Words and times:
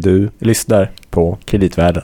Du 0.00 0.30
lyssnar 0.38 0.90
på 1.10 1.38
Kreditvärlden. 1.44 2.02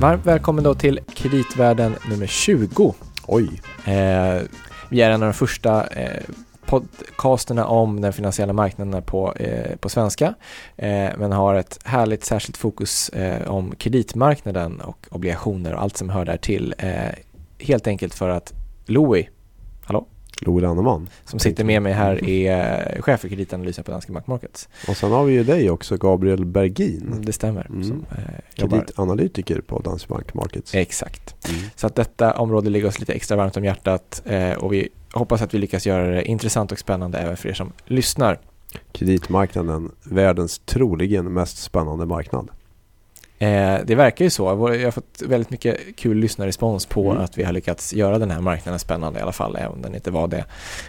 Varmt 0.00 0.26
välkommen 0.26 0.64
då 0.64 0.74
till 0.74 1.00
Kreditvärlden 1.14 1.94
nummer 2.10 2.26
20. 2.26 2.94
Oj. 3.26 3.60
Eh, 3.84 4.42
vi 4.88 5.02
är 5.02 5.10
en 5.10 5.22
av 5.22 5.28
de 5.28 5.34
första 5.34 5.86
eh, 5.86 6.22
podcasterna 6.66 7.66
om 7.66 8.00
den 8.00 8.12
finansiella 8.12 8.52
marknaden 8.52 9.02
på, 9.02 9.32
eh, 9.32 9.76
på 9.76 9.88
svenska 9.88 10.34
eh, 10.76 11.10
men 11.16 11.32
har 11.32 11.54
ett 11.54 11.78
härligt 11.84 12.24
särskilt 12.24 12.56
fokus 12.56 13.08
eh, 13.08 13.48
om 13.48 13.74
kreditmarknaden 13.74 14.80
och 14.80 15.06
obligationer 15.10 15.74
och 15.74 15.82
allt 15.82 15.96
som 15.96 16.10
hör 16.10 16.24
där 16.24 16.36
till. 16.36 16.74
Eh, 16.78 17.12
helt 17.58 17.86
enkelt 17.86 18.14
för 18.14 18.28
att 18.28 18.52
Louis. 18.86 19.26
Louis 20.40 20.62
Lanneman. 20.62 21.08
Som 21.24 21.38
sitter 21.38 21.64
med 21.64 21.82
mig 21.82 21.92
här 21.92 22.28
är 22.28 23.02
chef 23.02 23.20
för 23.20 23.28
kreditanalysen 23.28 23.84
på 23.84 23.90
Danske 23.90 24.12
Bank 24.12 24.26
Markets. 24.26 24.68
Och 24.88 24.96
sen 24.96 25.12
har 25.12 25.24
vi 25.24 25.32
ju 25.32 25.44
dig 25.44 25.70
också, 25.70 25.96
Gabriel 25.96 26.44
Bergin. 26.44 27.06
Mm, 27.06 27.24
det 27.24 27.32
stämmer. 27.32 27.66
Mm. 27.66 27.84
Som, 27.84 28.06
eh, 28.10 28.24
Kreditanalytiker 28.54 29.60
på 29.60 29.78
Danske 29.78 30.08
Bank 30.08 30.34
Markets. 30.34 30.74
Exakt. 30.74 31.48
Mm. 31.48 31.60
Så 31.76 31.86
att 31.86 31.94
detta 31.94 32.32
område 32.32 32.70
ligger 32.70 32.88
oss 32.88 33.00
lite 33.00 33.12
extra 33.12 33.36
varmt 33.36 33.56
om 33.56 33.64
hjärtat 33.64 34.22
eh, 34.24 34.52
och 34.52 34.72
vi 34.72 34.88
hoppas 35.12 35.42
att 35.42 35.54
vi 35.54 35.58
lyckas 35.58 35.86
göra 35.86 36.06
det 36.10 36.24
intressant 36.24 36.72
och 36.72 36.78
spännande 36.78 37.18
även 37.18 37.36
för 37.36 37.48
er 37.48 37.54
som 37.54 37.72
lyssnar. 37.84 38.38
Kreditmarknaden, 38.92 39.90
världens 40.02 40.58
troligen 40.58 41.32
mest 41.32 41.58
spännande 41.58 42.06
marknad. 42.06 42.50
Eh, 43.38 43.78
det 43.84 43.94
verkar 43.94 44.24
ju 44.24 44.30
så. 44.30 44.44
Jag 44.44 44.84
har 44.84 44.90
fått 44.90 45.22
väldigt 45.26 45.50
mycket 45.50 45.96
kul 45.96 46.16
lyssnarrespons 46.16 46.86
på 46.86 47.10
mm. 47.10 47.22
att 47.22 47.38
vi 47.38 47.44
har 47.44 47.52
lyckats 47.52 47.94
göra 47.94 48.18
den 48.18 48.30
här 48.30 48.40
marknaden 48.40 48.78
spännande 48.78 49.18
i 49.18 49.22
alla 49.22 49.32
fall, 49.32 49.56
även 49.56 49.72
om 49.72 49.82
den 49.82 49.94
inte 49.94 50.10
var 50.10 50.28
det 50.28 50.44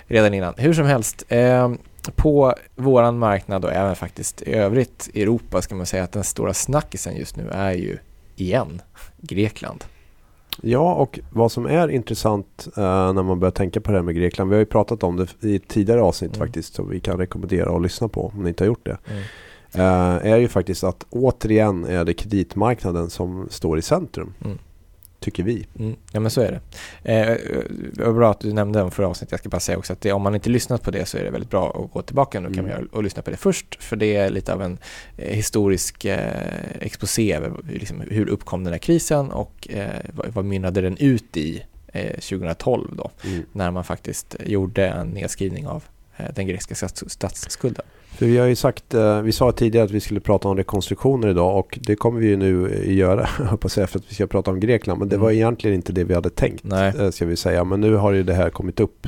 redan 0.07 0.33
innan. 0.33 0.53
Hur 0.57 0.73
som 0.73 0.85
helst, 0.85 1.25
eh, 1.27 1.71
på 2.15 2.53
våran 2.75 3.19
marknad 3.19 3.65
och 3.65 3.73
även 3.73 3.95
faktiskt 3.95 4.41
i 4.41 4.53
övrigt 4.53 5.09
i 5.13 5.21
Europa 5.21 5.61
ska 5.61 5.75
man 5.75 5.85
säga 5.85 6.03
att 6.03 6.11
den 6.11 6.23
stora 6.23 6.53
snackisen 6.53 7.15
just 7.15 7.37
nu 7.37 7.49
är 7.51 7.71
ju 7.71 7.97
igen 8.35 8.81
Grekland. 9.17 9.83
Ja, 10.61 10.93
och 10.93 11.19
vad 11.31 11.51
som 11.51 11.65
är 11.65 11.87
intressant 11.87 12.67
uh, 12.77 12.83
när 13.13 13.23
man 13.23 13.39
börjar 13.39 13.51
tänka 13.51 13.81
på 13.81 13.91
det 13.91 13.97
här 13.97 14.03
med 14.03 14.15
Grekland. 14.15 14.49
Vi 14.49 14.55
har 14.55 14.59
ju 14.59 14.65
pratat 14.65 15.03
om 15.03 15.15
det 15.15 15.47
i 15.47 15.55
ett 15.55 15.67
tidigare 15.67 16.01
avsnitt 16.01 16.35
mm. 16.35 16.47
faktiskt. 16.47 16.73
Som 16.73 16.89
vi 16.89 16.99
kan 16.99 17.17
rekommendera 17.17 17.75
att 17.75 17.81
lyssna 17.81 18.07
på 18.07 18.31
om 18.35 18.43
ni 18.43 18.49
inte 18.49 18.63
har 18.63 18.67
gjort 18.67 18.85
det. 18.85 18.97
Mm. 19.09 19.23
Uh, 19.75 19.81
är 20.31 20.37
ju 20.37 20.47
faktiskt 20.47 20.83
att 20.83 21.05
återigen 21.09 21.85
är 21.85 22.05
det 22.05 22.13
kreditmarknaden 22.13 23.09
som 23.09 23.47
står 23.49 23.79
i 23.79 23.81
centrum. 23.81 24.33
Mm 24.45 24.57
tycker 25.19 25.43
vi. 25.43 25.67
Mm, 25.79 25.95
ja 26.11 26.19
men 26.19 26.31
så 26.31 26.41
är 26.41 26.51
det. 26.51 27.11
Eh, 27.13 28.05
var 28.05 28.13
bra 28.13 28.31
att 28.31 28.39
du 28.39 28.53
nämnde 28.53 28.81
om 28.81 28.91
förra 28.91 29.07
avsnittet. 29.07 29.31
Jag 29.31 29.39
ska 29.39 29.49
bara 29.49 29.59
säga 29.59 29.77
också 29.77 29.93
att 29.93 30.01
det, 30.01 30.11
om 30.11 30.21
man 30.21 30.35
inte 30.35 30.49
lyssnat 30.49 30.81
på 30.81 30.91
det 30.91 31.05
så 31.05 31.17
är 31.17 31.23
det 31.23 31.29
väldigt 31.29 31.49
bra 31.49 31.83
att 31.85 31.91
gå 31.91 32.01
tillbaka 32.01 32.39
nu 32.39 32.47
mm. 32.47 32.69
kan 32.69 32.87
och 32.87 33.03
lyssna 33.03 33.21
på 33.21 33.31
det 33.31 33.37
först. 33.37 33.83
För 33.83 33.95
det 33.95 34.15
är 34.15 34.29
lite 34.29 34.53
av 34.53 34.61
en 34.61 34.77
eh, 35.17 35.35
historisk 35.35 36.05
eh, 36.05 36.81
exposé 36.81 37.33
över 37.33 37.53
liksom, 37.69 38.01
hur 38.01 38.29
uppkom 38.29 38.63
den 38.63 38.73
här 38.73 38.79
krisen 38.79 39.31
och 39.31 39.67
eh, 39.69 39.87
vad, 40.13 40.27
vad 40.27 40.45
mynnade 40.45 40.81
den 40.81 40.97
ut 40.97 41.37
i 41.37 41.63
2012 41.93 42.87
eh, 42.91 42.97
då. 42.97 43.11
Mm. 43.23 43.45
När 43.51 43.71
man 43.71 43.83
faktiskt 43.83 44.35
gjorde 44.45 44.87
en 44.87 45.07
nedskrivning 45.07 45.67
av 45.67 45.83
eh, 46.17 46.25
den 46.35 46.47
grekiska 46.47 46.87
statsskulden. 46.87 47.85
För 48.17 48.25
vi 48.25 48.37
har 48.37 48.47
ju 48.47 48.55
sagt, 48.55 48.93
eh, 48.93 49.21
vi 49.21 49.31
sa 49.31 49.51
tidigare 49.51 49.85
att 49.85 49.91
vi 49.91 49.99
skulle 49.99 50.19
prata 50.19 50.47
om 50.47 50.57
rekonstruktioner 50.57 51.27
idag 51.27 51.57
och 51.57 51.79
det 51.81 51.95
kommer 51.95 52.19
vi 52.19 52.27
ju 52.27 52.37
nu 52.37 52.83
göra, 52.93 53.29
hoppas 53.49 53.77
jag, 53.77 53.89
för 53.89 53.99
att 53.99 54.05
vi 54.09 54.15
ska 54.15 54.27
prata 54.27 54.51
om 54.51 54.59
Grekland. 54.59 54.99
Men 54.99 55.09
det 55.09 55.17
var 55.17 55.29
mm. 55.29 55.37
egentligen 55.37 55.75
inte 55.75 55.93
det 55.93 56.03
vi 56.03 56.13
hade 56.13 56.29
tänkt, 56.29 56.63
Nej. 56.63 56.93
Eh, 56.99 57.09
ska 57.09 57.25
vi 57.25 57.35
säga. 57.35 57.63
Men 57.63 57.81
nu 57.81 57.95
har 57.95 58.11
ju 58.11 58.23
det 58.23 58.33
här 58.33 58.49
kommit 58.49 58.79
upp 58.79 59.07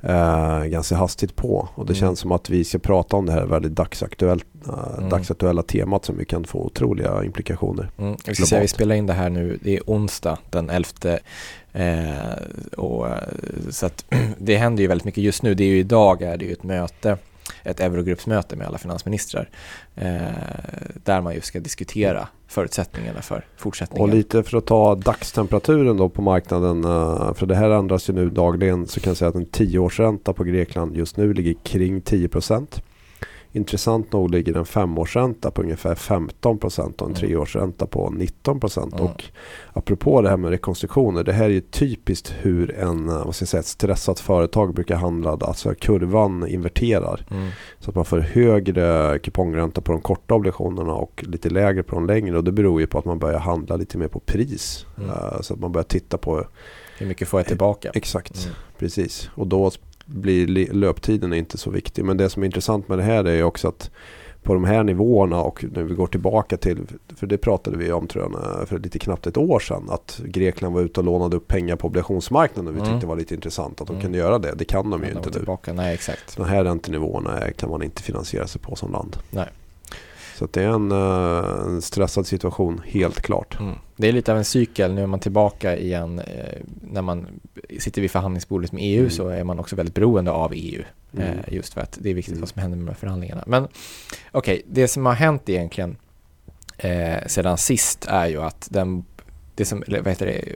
eh, 0.00 0.64
ganska 0.64 0.96
hastigt 0.96 1.36
på. 1.36 1.68
Och 1.74 1.86
det 1.86 1.92
mm. 1.92 2.00
känns 2.00 2.20
som 2.20 2.32
att 2.32 2.50
vi 2.50 2.64
ska 2.64 2.78
prata 2.78 3.16
om 3.16 3.26
det 3.26 3.32
här 3.32 3.46
väldigt 3.46 3.72
dagsaktuellt, 3.72 4.46
eh, 4.68 4.98
mm. 4.98 5.10
dagsaktuella 5.10 5.62
temat 5.62 6.04
som 6.04 6.18
vi 6.18 6.24
kan 6.24 6.44
få 6.44 6.58
otroliga 6.58 7.24
implikationer. 7.24 7.90
Mm. 7.98 8.16
Vi, 8.26 8.34
ska 8.34 8.46
säga, 8.46 8.60
vi 8.60 8.68
spelar 8.68 8.94
in 8.94 9.06
det 9.06 9.12
här 9.12 9.30
nu, 9.30 9.58
det 9.62 9.76
är 9.76 9.80
onsdag 9.86 10.38
den 10.50 10.70
11 10.70 10.88
eh, 11.72 12.76
och, 12.76 13.06
så 13.70 13.86
att 13.86 14.04
det 14.38 14.56
händer 14.56 14.82
ju 14.82 14.88
väldigt 14.88 15.04
mycket 15.04 15.24
just 15.24 15.42
nu. 15.42 15.54
Det 15.54 15.64
är 15.64 15.68
ju 15.68 15.78
idag 15.78 16.22
är 16.22 16.36
det 16.36 16.44
ju 16.44 16.52
ett 16.52 16.64
möte 16.64 17.18
ett 17.64 17.80
eurogruppsmöte 17.80 18.56
med 18.56 18.66
alla 18.66 18.78
finansministrar 18.78 19.48
eh, 19.94 20.06
där 21.04 21.20
man 21.20 21.34
just 21.34 21.46
ska 21.46 21.60
diskutera 21.60 22.28
förutsättningarna 22.48 23.22
för 23.22 23.44
fortsättningen. 23.56 24.10
Och 24.10 24.16
lite 24.16 24.42
för 24.42 24.58
att 24.58 24.66
ta 24.66 24.94
dagstemperaturen 24.94 25.96
då 25.96 26.08
på 26.08 26.22
marknaden, 26.22 26.84
eh, 26.84 27.34
för 27.34 27.46
det 27.46 27.54
här 27.54 27.70
ändras 27.70 28.08
ju 28.08 28.12
nu 28.12 28.30
dagligen, 28.30 28.86
så 28.86 29.00
kan 29.00 29.10
jag 29.10 29.16
säga 29.16 29.28
att 29.28 29.34
en 29.34 29.46
tioårsränta 29.46 30.32
på 30.32 30.44
Grekland 30.44 30.96
just 30.96 31.16
nu 31.16 31.32
ligger 31.32 31.54
kring 31.62 32.00
10 32.00 32.28
procent. 32.28 32.82
Intressant 33.56 34.12
nog 34.12 34.30
ligger 34.30 34.56
en 34.56 34.66
femårsränta 34.66 35.50
på 35.50 35.62
ungefär 35.62 35.94
15 35.94 36.58
procent 36.58 37.00
och 37.00 37.08
en 37.08 37.14
mm. 37.14 37.20
treårsränta 37.20 37.86
på 37.86 38.10
19 38.10 38.60
procent. 38.60 38.94
Mm. 38.94 39.06
Och 39.06 39.24
apropå 39.72 40.22
det 40.22 40.28
här 40.28 40.36
med 40.36 40.50
rekonstruktioner, 40.50 41.24
det 41.24 41.32
här 41.32 41.44
är 41.44 41.48
ju 41.48 41.60
typiskt 41.60 42.34
hur 42.40 42.74
en, 42.74 43.06
vad 43.06 43.34
ska 43.34 43.42
jag 43.42 43.48
säga, 43.48 43.60
ett 43.60 43.66
stressat 43.66 44.20
företag 44.20 44.74
brukar 44.74 44.96
handla. 44.96 45.38
Alltså 45.40 45.74
kurvan 45.74 46.48
inverterar. 46.48 47.26
Mm. 47.30 47.48
Så 47.78 47.90
att 47.90 47.96
man 47.96 48.04
får 48.04 48.18
högre 48.18 49.18
kupongränta 49.18 49.80
på 49.80 49.92
de 49.92 50.00
korta 50.00 50.34
obligationerna 50.34 50.92
och 50.92 51.24
lite 51.26 51.50
lägre 51.50 51.82
på 51.82 51.94
de 51.94 52.06
längre. 52.06 52.36
Och 52.36 52.44
det 52.44 52.52
beror 52.52 52.80
ju 52.80 52.86
på 52.86 52.98
att 52.98 53.04
man 53.04 53.18
börjar 53.18 53.38
handla 53.38 53.76
lite 53.76 53.98
mer 53.98 54.08
på 54.08 54.20
pris. 54.20 54.86
Mm. 54.98 55.10
Uh, 55.10 55.40
så 55.40 55.54
att 55.54 55.60
man 55.60 55.72
börjar 55.72 55.84
titta 55.84 56.18
på 56.18 56.46
hur 56.98 57.06
mycket 57.06 57.28
får 57.28 57.40
jag 57.40 57.46
tillbaka? 57.46 57.90
Exakt, 57.94 58.44
mm. 58.44 58.56
precis. 58.78 59.30
Och 59.34 59.46
då 59.46 59.70
blir 60.06 60.72
löptiden 60.72 61.32
inte 61.32 61.58
så 61.58 61.70
viktig. 61.70 62.04
Men 62.04 62.16
det 62.16 62.30
som 62.30 62.42
är 62.42 62.46
intressant 62.46 62.88
med 62.88 62.98
det 62.98 63.04
här 63.04 63.24
är 63.24 63.42
också 63.42 63.68
att 63.68 63.90
på 64.46 64.54
de 64.54 64.64
här 64.64 64.84
nivåerna 64.84 65.40
och 65.40 65.64
när 65.72 65.82
vi 65.82 65.94
går 65.94 66.06
tillbaka 66.06 66.56
till, 66.56 66.78
för 67.16 67.26
det 67.26 67.38
pratade 67.38 67.76
vi 67.76 67.92
om 67.92 68.06
tror 68.06 68.24
jag 68.24 68.68
för 68.68 68.78
lite 68.78 68.98
knappt 68.98 69.26
ett 69.26 69.36
år 69.36 69.60
sedan, 69.60 69.86
att 69.90 70.20
Grekland 70.24 70.74
var 70.74 70.82
ute 70.82 71.00
och 71.00 71.06
lånade 71.06 71.36
upp 71.36 71.48
pengar 71.48 71.76
på 71.76 71.86
obligationsmarknaden 71.86 72.68
och 72.68 72.74
vi 72.74 72.80
mm. 72.80 72.92
tyckte 72.92 73.06
det 73.06 73.08
var 73.08 73.16
lite 73.16 73.34
intressant 73.34 73.80
att 73.80 73.86
de 73.86 73.92
mm. 73.92 74.02
kunde 74.02 74.18
göra 74.18 74.38
det. 74.38 74.54
Det 74.56 74.64
kan 74.64 74.90
de 74.90 75.02
ju 75.02 75.08
inte 75.08 75.28
nu. 75.28 75.32
Tillbaka. 75.32 75.72
Nej, 75.72 75.94
exakt. 75.94 76.36
De 76.36 76.46
här 76.46 76.64
räntenivåerna 76.64 77.50
kan 77.56 77.70
man 77.70 77.82
inte 77.82 78.02
finansiera 78.02 78.46
sig 78.46 78.60
på 78.60 78.76
som 78.76 78.92
land. 78.92 79.16
Nej. 79.30 79.48
Så 80.38 80.48
det 80.50 80.62
är 80.62 80.68
en, 80.68 80.92
eh, 80.92 81.66
en, 81.66 81.82
stressad 81.82 82.26
situation, 82.26 82.80
helt 82.84 83.20
klart. 83.20 83.60
Mm. 83.60 83.74
Det 83.96 84.08
är 84.08 84.12
lite 84.12 84.32
av 84.32 84.38
en 84.38 84.44
cykel. 84.44 84.94
Nu 84.94 85.02
är 85.02 85.06
man 85.06 85.20
tillbaka 85.20 85.76
igen. 85.76 86.18
Eh, 86.18 86.58
när 86.80 87.02
man 87.02 87.26
sitter 87.78 88.02
vid 88.02 88.10
förhandlingsbordet 88.10 88.72
med 88.72 88.82
EU 88.84 88.98
mm. 88.98 89.10
så 89.10 89.28
är 89.28 89.44
man 89.44 89.58
också 89.58 89.76
väldigt 89.76 89.94
beroende 89.94 90.30
av 90.30 90.52
EU. 90.54 90.82
Mm. 91.16 91.28
Eh, 91.28 91.54
just 91.54 91.74
för 91.74 91.80
att 91.80 91.98
det 92.00 92.10
är 92.10 92.14
viktigt 92.14 92.32
mm. 92.32 92.40
vad 92.40 92.48
som 92.48 92.62
händer 92.62 92.78
med 92.78 92.98
förhandlingarna. 92.98 93.44
Men 93.46 93.64
okej, 93.64 93.70
okay, 94.32 94.62
det 94.66 94.88
som 94.88 95.06
har 95.06 95.14
hänt 95.14 95.48
egentligen 95.48 95.96
eh, 96.78 97.26
sedan 97.26 97.58
sist 97.58 98.06
är 98.08 98.26
ju 98.26 98.42
att 98.42 98.68
den 98.70 99.04
det 99.54 99.64
som 99.64 99.84
vad 99.88 100.08
heter 100.08 100.26
det, 100.26 100.54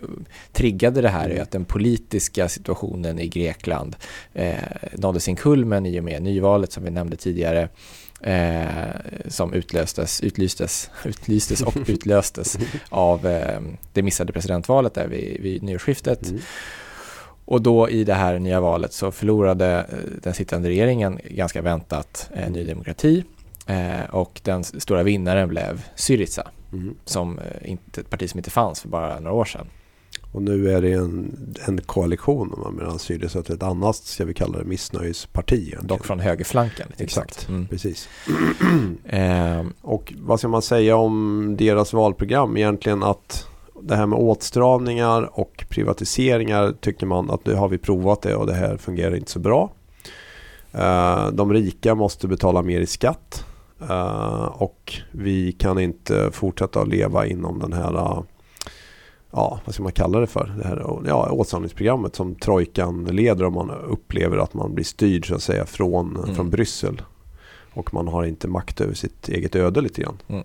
triggade 0.52 1.00
det 1.00 1.08
här 1.08 1.24
är 1.24 1.30
mm. 1.30 1.42
att 1.42 1.50
den 1.50 1.64
politiska 1.64 2.48
situationen 2.48 3.18
i 3.18 3.28
Grekland 3.28 3.96
eh, 4.32 4.54
nådde 4.92 5.20
sin 5.20 5.36
kulmen 5.36 5.86
i 5.86 6.00
och 6.00 6.04
med 6.04 6.22
nyvalet 6.22 6.72
som 6.72 6.84
vi 6.84 6.90
nämnde 6.90 7.16
tidigare 7.16 7.68
eh, 8.20 9.28
som 9.28 9.52
utlöstes, 9.52 10.20
utlystes, 10.20 10.90
utlystes 11.04 11.62
och 11.62 11.76
utlöstes 11.86 12.58
av 12.88 13.26
eh, 13.26 13.60
det 13.92 14.02
missade 14.02 14.32
presidentvalet 14.32 14.94
där 14.94 15.06
vid, 15.08 15.40
vid 15.40 15.62
nyårsskiftet. 15.62 16.28
Mm. 16.28 16.40
Och 17.44 17.62
då 17.62 17.88
i 17.88 18.04
det 18.04 18.14
här 18.14 18.38
nya 18.38 18.60
valet 18.60 18.92
så 18.92 19.10
förlorade 19.10 19.86
eh, 19.88 19.98
den 20.22 20.34
sittande 20.34 20.68
regeringen 20.68 21.20
ganska 21.30 21.62
väntat 21.62 22.30
eh, 22.34 22.50
Ny 22.50 22.64
Demokrati 22.64 23.24
eh, 23.66 24.04
och 24.10 24.40
den 24.44 24.64
stora 24.64 25.02
vinnaren 25.02 25.48
blev 25.48 25.84
Syriza, 25.94 26.50
mm. 26.72 26.96
som 27.04 27.38
eh, 27.38 27.70
inte, 27.70 28.00
ett 28.00 28.10
parti 28.10 28.30
som 28.30 28.38
inte 28.38 28.50
fanns 28.50 28.80
för 28.80 28.88
bara 28.88 29.20
några 29.20 29.36
år 29.36 29.44
sedan. 29.44 29.66
Och 30.32 30.42
nu 30.42 30.70
är 30.70 30.82
det 30.82 30.92
en, 30.92 31.36
en 31.66 31.80
koalition 31.80 32.74
mellan 32.76 32.98
Syriza 32.98 33.38
och 33.38 33.50
ett 33.50 33.62
annat, 33.62 33.96
ska 33.96 34.24
vi 34.24 34.34
kalla 34.34 34.58
det, 34.58 34.64
missnöjesparti. 34.64 35.54
Egentligen. 35.54 35.86
Dock 35.86 36.06
från 36.06 36.20
högerflanken. 36.20 36.88
Exakt, 36.96 37.48
mm. 37.48 37.68
precis. 37.68 38.08
Ehm. 39.06 39.72
och 39.80 40.12
vad 40.16 40.38
ska 40.38 40.48
man 40.48 40.62
säga 40.62 40.96
om 40.96 41.56
deras 41.58 41.92
valprogram? 41.92 42.56
Egentligen 42.56 43.02
att 43.02 43.46
det 43.82 43.96
här 43.96 44.06
med 44.06 44.18
åtstramningar 44.18 45.38
och 45.40 45.64
privatiseringar 45.68 46.74
tycker 46.80 47.06
man 47.06 47.30
att 47.30 47.46
nu 47.46 47.54
har 47.54 47.68
vi 47.68 47.78
provat 47.78 48.22
det 48.22 48.34
och 48.34 48.46
det 48.46 48.54
här 48.54 48.76
fungerar 48.76 49.16
inte 49.16 49.30
så 49.30 49.38
bra. 49.38 49.72
Ehm, 50.72 51.36
de 51.36 51.52
rika 51.52 51.94
måste 51.94 52.28
betala 52.28 52.62
mer 52.62 52.80
i 52.80 52.86
skatt. 52.86 53.44
Ehm, 53.80 54.48
och 54.48 54.92
vi 55.10 55.52
kan 55.52 55.78
inte 55.78 56.30
fortsätta 56.32 56.80
att 56.80 56.88
leva 56.88 57.26
inom 57.26 57.58
den 57.58 57.72
här 57.72 58.22
ja, 59.30 59.60
vad 59.64 59.74
ska 59.74 59.82
man 59.82 59.92
kalla 59.92 60.20
det 60.20 60.26
för? 60.26 60.54
Det 60.58 60.68
här 60.68 60.82
ja, 61.06 61.30
åtstramningsprogrammet 61.30 62.16
som 62.16 62.34
trojkan 62.34 63.04
leder 63.04 63.44
om 63.44 63.54
man 63.54 63.70
upplever 63.70 64.36
att 64.36 64.54
man 64.54 64.74
blir 64.74 64.84
styrd 64.84 65.28
så 65.28 65.34
att 65.34 65.42
säga 65.42 65.66
från, 65.66 66.16
mm. 66.16 66.34
från 66.34 66.50
Bryssel. 66.50 67.02
Och 67.72 67.94
man 67.94 68.08
har 68.08 68.24
inte 68.24 68.48
makt 68.48 68.80
över 68.80 68.94
sitt 68.94 69.28
eget 69.28 69.56
öde 69.56 69.80
lite 69.80 70.02
grann. 70.02 70.18
Mm. 70.28 70.44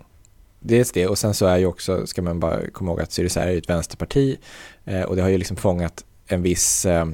dels 0.60 0.92
det 0.92 1.08
och 1.08 1.18
sen 1.18 1.34
så 1.34 1.46
är 1.46 1.58
ju 1.58 1.66
också, 1.66 2.08
ska 2.08 2.22
man 2.22 2.40
bara 2.40 2.70
komma 2.70 2.92
ihåg 2.92 3.02
att 3.02 3.12
Syriza 3.12 3.44
är 3.44 3.52
ju 3.52 3.58
ett 3.58 3.70
vänsterparti 3.70 4.38
eh, 4.86 5.02
och 5.02 5.16
det 5.16 5.22
har 5.22 5.30
ju 5.30 5.38
liksom 5.38 5.58
fångat 5.58 6.06
en 6.28 6.42
viss 6.42 6.86
eh, 6.86 7.08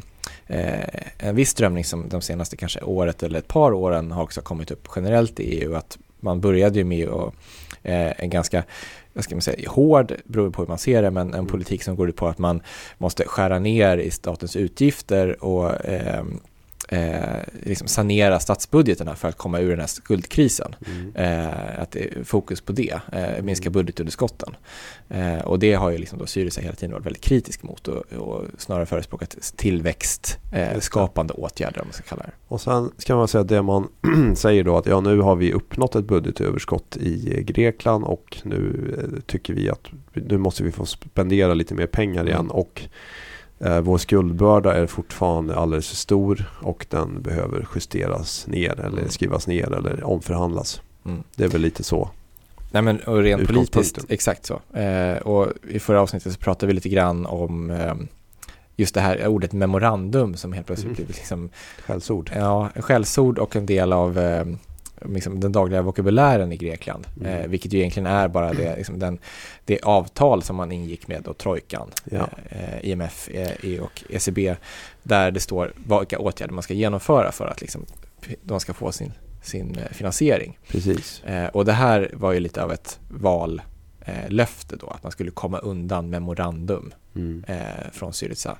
eh, 0.47 1.01
en 1.17 1.35
viss 1.35 1.49
strömning 1.49 1.85
som 1.85 2.09
de 2.09 2.21
senaste 2.21 2.57
kanske 2.57 2.81
året 2.81 3.23
eller 3.23 3.39
ett 3.39 3.47
par 3.47 3.73
åren 3.73 4.11
har 4.11 4.23
också 4.23 4.41
kommit 4.41 4.71
upp 4.71 4.87
generellt 4.95 5.39
i 5.39 5.43
EU 5.43 5.75
att 5.75 5.97
man 6.19 6.41
började 6.41 6.79
ju 6.79 6.85
med 6.85 7.09
att 7.09 7.33
eh, 7.83 8.23
en 8.23 8.29
ganska 8.29 8.63
vad 9.13 9.23
ska 9.23 9.35
man 9.35 9.41
säga, 9.41 9.69
hård, 9.69 10.13
beror 10.25 10.49
på 10.49 10.61
hur 10.61 10.67
man 10.67 10.77
ser 10.77 11.01
det, 11.01 11.11
men 11.11 11.27
en 11.27 11.33
mm. 11.33 11.47
politik 11.47 11.83
som 11.83 11.95
går 11.95 12.09
ut 12.09 12.15
på 12.15 12.27
att 12.27 12.37
man 12.37 12.61
måste 12.97 13.23
skära 13.25 13.59
ner 13.59 13.97
i 13.97 14.11
statens 14.11 14.55
utgifter 14.55 15.43
och 15.43 15.85
eh, 15.85 16.23
eh, 16.91 17.43
liksom 17.63 17.87
sanera 17.87 18.39
statsbudgeterna 18.39 19.15
för 19.15 19.27
att 19.27 19.37
komma 19.37 19.59
ur 19.59 19.69
den 19.69 19.79
här 19.79 19.87
skuldkrisen. 19.87 20.75
Mm. 20.87 21.15
Eh, 21.15 21.81
att 21.81 21.95
är 21.95 22.23
fokus 22.23 22.61
på 22.61 22.71
det, 22.71 22.99
eh, 23.11 23.43
minska 23.43 23.67
mm. 23.67 23.73
budgetunderskotten. 23.73 24.55
Eh, 25.09 25.39
och 25.39 25.59
det 25.59 25.73
har 25.73 25.89
ju 25.89 25.97
liksom 25.97 26.19
då 26.19 26.25
Syriza 26.25 26.61
hela 26.61 26.75
tiden 26.75 26.93
varit 26.93 27.05
väldigt 27.05 27.23
kritisk 27.23 27.63
mot 27.63 27.87
och, 27.87 28.13
och 28.13 28.45
snarare 28.57 28.85
förespråkat 28.85 29.53
tillväxtskapande 29.55 31.33
eh, 31.33 31.43
åtgärder 31.43 31.81
om 31.81 31.87
man 31.87 31.93
ska 31.93 32.03
kalla 32.03 32.23
det. 32.23 32.31
Och 32.47 32.61
sen 32.61 32.91
ska 32.97 33.15
man 33.15 33.27
säga 33.27 33.41
att 33.41 33.47
det 33.47 33.61
man 33.61 33.87
säger 34.35 34.63
då 34.63 34.77
att 34.77 34.85
ja 34.85 35.01
nu 35.01 35.19
har 35.19 35.35
vi 35.35 35.53
uppnått 35.53 35.95
ett 35.95 36.05
budgetöverskott 36.05 36.97
i 36.97 37.43
Grekland 37.43 38.03
och 38.03 38.37
nu 38.43 38.93
eh, 38.97 39.21
tycker 39.25 39.53
vi 39.53 39.69
att 39.69 39.87
nu 40.13 40.37
måste 40.37 40.63
vi 40.63 40.71
få 40.71 40.85
spendera 40.85 41.53
lite 41.53 41.73
mer 41.73 41.87
pengar 41.87 42.27
igen 42.27 42.39
mm. 42.39 42.51
och 42.51 42.81
Eh, 42.81 42.87
vår 43.81 43.97
skuldbörda 43.97 44.73
är 44.73 44.87
fortfarande 44.87 45.55
alldeles 45.55 45.87
för 45.87 45.95
stor 45.95 46.51
och 46.61 46.85
den 46.89 47.21
behöver 47.21 47.67
justeras 47.75 48.47
ner 48.47 48.79
eller 48.79 48.97
mm. 48.97 49.09
skrivas 49.09 49.47
ner 49.47 49.73
eller 49.73 50.03
omförhandlas. 50.03 50.81
Mm. 51.05 51.23
Det 51.35 51.43
är 51.43 51.47
väl 51.47 51.61
lite 51.61 51.83
så. 51.83 52.09
Nej 52.71 52.81
men 52.81 52.99
och 52.99 53.17
rent 53.17 53.47
politiskt, 53.47 54.05
exakt 54.09 54.45
så. 54.45 54.77
Eh, 54.79 55.17
och 55.17 55.47
i 55.69 55.79
förra 55.79 56.01
avsnittet 56.01 56.33
så 56.33 56.39
pratade 56.39 56.67
vi 56.67 56.73
lite 56.73 56.89
grann 56.89 57.25
om 57.25 57.71
eh, 57.71 57.93
just 58.75 58.93
det 58.93 59.01
här 59.01 59.27
ordet 59.27 59.53
memorandum 59.53 60.35
som 60.35 60.53
helt 60.53 60.67
plötsligt 60.67 60.85
mm. 60.85 60.95
blev 60.95 61.07
liksom 61.07 61.49
Skällsord. 61.85 62.31
Ja, 62.35 62.69
skällsord 62.75 63.39
och 63.39 63.55
en 63.55 63.65
del 63.65 63.93
av 63.93 64.19
eh, 64.19 64.45
liksom, 65.05 65.39
den 65.39 65.51
dagliga 65.51 65.81
vokabulären 65.81 66.51
i 66.51 66.57
Grekland. 66.57 67.07
Mm. 67.19 67.33
Eh, 67.33 67.47
vilket 67.47 67.73
ju 67.73 67.79
egentligen 67.79 68.07
är 68.07 68.27
bara 68.27 68.53
det, 68.53 68.75
liksom, 68.77 68.99
den, 68.99 69.19
det 69.65 69.81
avtal 69.81 70.43
som 70.43 70.55
man 70.55 70.71
ingick 70.71 71.07
med 71.07 71.21
då, 71.23 71.33
Trojkan, 71.33 71.89
ja. 72.03 72.29
eh, 72.49 72.89
IMF 72.89 73.29
eh, 73.29 73.83
och 73.83 74.03
ECB, 74.09 74.55
där 75.03 75.31
det 75.31 75.39
står 75.39 75.73
vilka 75.75 76.19
åtgärder 76.19 76.53
man 76.53 76.63
ska 76.63 76.73
genomföra 76.73 77.31
för 77.31 77.47
att 77.47 77.61
liksom, 77.61 77.85
de 78.41 78.59
ska 78.59 78.73
få 78.73 78.91
sin, 78.91 79.13
sin 79.41 79.77
eh, 79.77 79.91
finansiering. 79.91 80.57
Precis. 80.67 81.23
Eh, 81.23 81.47
och 81.47 81.65
det 81.65 81.73
här 81.73 82.11
var 82.13 82.31
ju 82.31 82.39
lite 82.39 82.63
av 82.63 82.71
ett 82.71 82.99
vallöfte 83.09 84.75
då, 84.75 84.87
att 84.87 85.03
man 85.03 85.11
skulle 85.11 85.31
komma 85.31 85.57
undan 85.57 86.09
memorandum 86.09 86.93
mm. 87.15 87.43
Eh, 87.47 87.91
från 87.91 88.13
Syriza. 88.13 88.57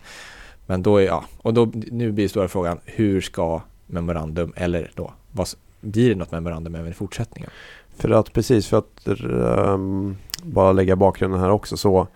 Men 0.66 0.84
då, 0.84 1.02
ja, 1.02 1.26
och 1.38 1.54
då, 1.54 1.72
nu 1.74 2.12
blir 2.12 2.28
stora 2.28 2.48
frågan, 2.48 2.80
hur 2.86 3.22
ska 3.22 3.62
memorandum, 3.88 4.54
eller 4.56 4.92
då, 4.96 5.14
vad, 5.32 5.48
blir 5.82 6.10
det 6.10 6.16
något 6.16 6.32
memorandum 6.32 6.76
även 6.76 6.92
i 6.92 6.94
fortsättningen? 6.94 7.50
För 7.98 8.10
att 8.10 8.34
precis 8.34 8.68
för 8.68 8.78
att 8.78 9.08
um, 9.24 10.18
bara 10.44 10.72
lägga 10.72 10.96
bakgrunden 10.96 11.40
här 11.40 11.50
också 11.50 11.78
så 11.78 12.08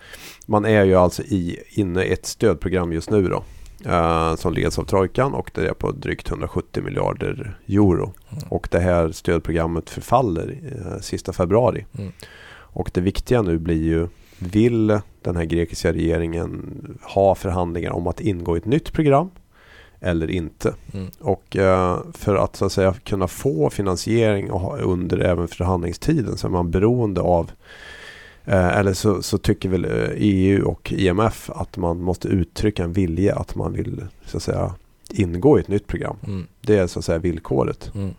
man 0.46 0.66
är 0.66 0.84
ju 0.84 0.96
alltså 0.96 1.24
i, 1.24 1.60
inne 1.70 2.04
i 2.04 2.14
ett 2.14 2.26
stödprogram 2.26 2.94
just 2.94 3.10
nu 3.10 3.28
då. 3.28 3.44
Uh, 3.90 4.36
som 4.36 4.54
leds 4.54 4.80
av 4.80 4.84
Trojkan 4.84 5.34
och 5.34 5.52
det 5.54 5.68
är 5.68 5.74
på 5.74 5.92
drygt 5.92 6.30
170 6.30 6.84
miljarder 6.84 7.60
euro. 7.68 8.14
Mm. 8.30 8.44
Och 8.50 8.68
det 8.72 8.80
här 8.80 9.12
stödprogrammet 9.12 9.90
förfaller 9.90 10.60
uh, 10.76 11.00
sista 11.00 11.34
februari. 11.34 11.86
Mm. 11.98 12.12
Och 12.48 12.92
det 12.94 13.02
viktiga 13.02 13.42
nu 13.42 13.58
blir 13.58 13.84
ju 13.84 14.08
vill 14.40 15.00
den 15.22 15.36
här 15.36 15.46
grekiska 15.46 15.94
regeringen 15.94 16.72
ha 17.02 17.36
förhandlingar 17.36 17.92
om 17.92 18.08
att 18.08 18.20
ingå 18.20 18.56
i 18.56 18.60
ett 18.60 18.66
nytt 18.66 18.94
program? 18.94 19.30
Eller 20.00 20.32
inte. 20.32 20.76
Mm. 20.94 21.08
Och 21.20 21.56
eh, 21.56 22.00
för 22.14 22.36
att 22.36 22.56
så 22.56 22.66
att 22.66 22.72
säga 22.72 22.94
kunna 23.04 23.28
få 23.28 23.70
finansiering 23.70 24.50
under 24.82 25.20
även 25.20 25.48
förhandlingstiden 25.48 26.38
så 26.38 26.48
är 26.48 26.52
man 26.52 26.72
beroende 26.72 27.22
av 27.22 27.52
eh, 28.46 28.78
eller 28.78 28.94
så, 28.94 29.22
så, 29.22 29.38
tycker 29.38 29.70
väl 29.70 29.86
EU 30.16 30.56
eh, 30.56 30.60
e 30.60 30.62
och 30.62 30.94
IMF 30.94 31.50
att 31.50 31.78
man 31.78 32.02
måste 32.02 32.28
uttrycka 32.28 32.84
en 32.84 32.94
vilja 32.94 33.36
att 33.36 33.56
man 33.56 33.74
vill 33.74 34.06
så 34.26 34.38
att 34.38 34.44
säga 34.44 34.76
ingå 35.10 35.58
i 35.58 35.62
ett 35.62 35.68
nytt 35.68 35.88
program. 35.88 36.18
Mm. 36.28 36.48
Det 36.62 36.78
är 36.78 36.88
så 36.88 37.00
att 37.00 37.06
säga 37.06 37.18
villkoret. 37.18 37.92
Mm. 37.96 38.14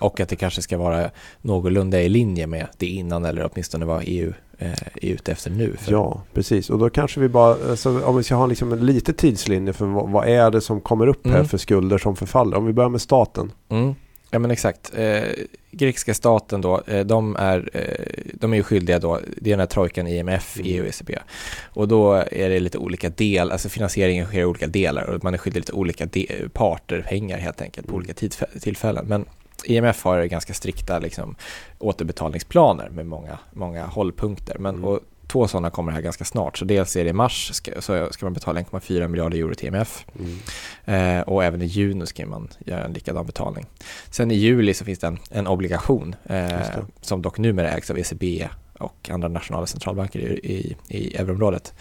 Och 0.00 0.20
att 0.20 0.28
det 0.28 0.36
kanske 0.36 0.62
ska 0.62 0.78
vara 0.78 1.10
någorlunda 1.42 2.02
i 2.02 2.08
linje 2.08 2.46
med 2.46 2.66
det 2.76 2.86
innan 2.86 3.24
eller 3.24 3.50
åtminstone 3.52 3.84
vad 3.84 4.02
EU 4.06 4.32
är 4.58 5.10
ute 5.12 5.32
efter 5.32 5.50
nu. 5.50 5.76
För. 5.78 5.92
Ja, 5.92 6.22
precis. 6.34 6.70
Och 6.70 6.78
då 6.78 6.90
kanske 6.90 7.20
vi 7.20 7.28
bara, 7.28 7.70
alltså, 7.70 8.04
om 8.04 8.16
vi 8.16 8.22
ska 8.22 8.34
ha 8.34 8.46
liksom 8.46 8.72
en 8.72 8.86
liten 8.86 9.14
tidslinje 9.14 9.72
för 9.72 9.86
vad, 9.86 10.10
vad, 10.10 10.28
är 10.28 10.50
det 10.50 10.60
som 10.60 10.80
kommer 10.80 11.06
upp 11.06 11.26
mm. 11.26 11.36
här 11.36 11.44
för 11.44 11.58
skulder 11.58 11.98
som 11.98 12.16
förfaller? 12.16 12.56
Om 12.56 12.66
vi 12.66 12.72
börjar 12.72 12.90
med 12.90 13.00
staten. 13.00 13.52
Mm. 13.68 13.94
Ja 14.30 14.38
men 14.38 14.50
exakt. 14.50 14.92
Eh, 14.94 15.22
grekiska 15.70 16.14
staten 16.14 16.60
då, 16.60 16.82
eh, 16.86 17.06
de, 17.06 17.36
är, 17.36 17.70
eh, 17.72 18.32
de 18.34 18.52
är 18.52 18.56
ju 18.56 18.62
skyldiga 18.62 18.98
då, 18.98 19.20
det 19.36 19.50
är 19.50 19.52
den 19.52 19.60
här 19.60 19.66
trojkan 19.66 20.06
IMF, 20.06 20.56
mm. 20.56 20.72
EU 20.72 20.82
och 20.82 20.88
ECB. 20.88 21.18
Och 21.62 21.88
då 21.88 22.14
är 22.14 22.48
det 22.48 22.60
lite 22.60 22.78
olika 22.78 23.08
delar, 23.08 23.52
alltså 23.52 23.68
finansieringen 23.68 24.26
sker 24.26 24.40
i 24.40 24.44
olika 24.44 24.66
delar 24.66 25.02
och 25.04 25.24
man 25.24 25.34
är 25.34 25.38
skyldig 25.38 25.60
lite 25.60 25.72
olika 25.72 26.08
parter 26.52 27.06
pengar 27.08 27.38
helt 27.38 27.62
enkelt 27.62 27.86
på 27.86 27.94
olika 27.94 28.28
tillfällen. 28.60 29.06
Men 29.06 29.24
IMF 29.64 30.04
har 30.04 30.24
ganska 30.24 30.54
strikta 30.54 30.98
liksom, 30.98 31.34
återbetalningsplaner 31.78 32.88
med 32.88 33.06
många, 33.06 33.38
många 33.52 33.86
hållpunkter. 33.86 34.58
Men, 34.58 34.74
mm. 34.74 34.84
och 34.84 35.00
två 35.28 35.48
sådana 35.48 35.70
kommer 35.70 35.92
här 35.92 36.00
ganska 36.00 36.24
snart. 36.24 36.58
Så 36.58 36.64
dels 36.64 36.96
är 36.96 37.04
det 37.04 37.10
i 37.10 37.12
mars 37.12 37.50
ska, 37.54 37.80
så 37.80 38.08
ska 38.10 38.26
man 38.26 38.32
betala 38.32 38.60
1,4 38.60 39.08
miljarder 39.08 39.38
euro 39.38 39.54
till 39.54 39.66
IMF. 39.66 40.06
Mm. 40.18 41.18
Eh, 41.18 41.22
och 41.22 41.44
även 41.44 41.62
i 41.62 41.66
juni 41.66 42.06
ska 42.06 42.26
man 42.26 42.48
göra 42.66 42.84
en 42.84 42.92
likadan 42.92 43.26
betalning. 43.26 43.66
Sen 44.10 44.30
i 44.30 44.34
juli 44.34 44.74
så 44.74 44.84
finns 44.84 44.98
det 44.98 45.06
en, 45.06 45.18
en 45.30 45.46
obligation 45.46 46.14
eh, 46.24 46.60
som 47.00 47.22
dock 47.22 47.38
numera 47.38 47.70
ägs 47.70 47.90
av 47.90 47.98
ECB 47.98 48.48
och 48.78 49.10
andra 49.12 49.28
nationella 49.28 49.66
centralbanker 49.66 50.18
i, 50.18 50.24
i, 50.24 50.76
i 50.88 51.16
euroområdet 51.16 51.74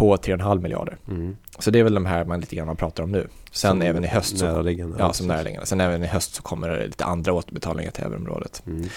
på 0.00 0.16
3,5 0.16 0.62
miljarder. 0.62 0.96
Mm. 1.08 1.36
Så 1.58 1.70
det 1.70 1.78
är 1.78 1.84
väl 1.84 1.94
de 1.94 2.06
här 2.06 2.24
man 2.24 2.40
lite 2.40 2.56
grann 2.56 2.76
pratar 2.76 3.02
om 3.02 3.12
nu. 3.12 3.28
Sen 3.52 3.70
som 3.70 3.82
även 3.82 4.04
i 4.04 4.06
höst 4.06 4.38
så. 4.38 4.46
Ja, 4.98 5.12
som 5.12 5.26
näraliggande. 5.26 5.66
Sen 5.66 5.80
även 5.80 6.04
i 6.04 6.06
höst 6.06 6.34
så 6.34 6.42
kommer 6.42 6.68
det 6.68 6.86
lite 6.86 7.04
andra 7.04 7.32
återbetalningar 7.32 7.90
till 7.90 8.04
euroområdet. 8.04 8.62
Mm. 8.66 8.88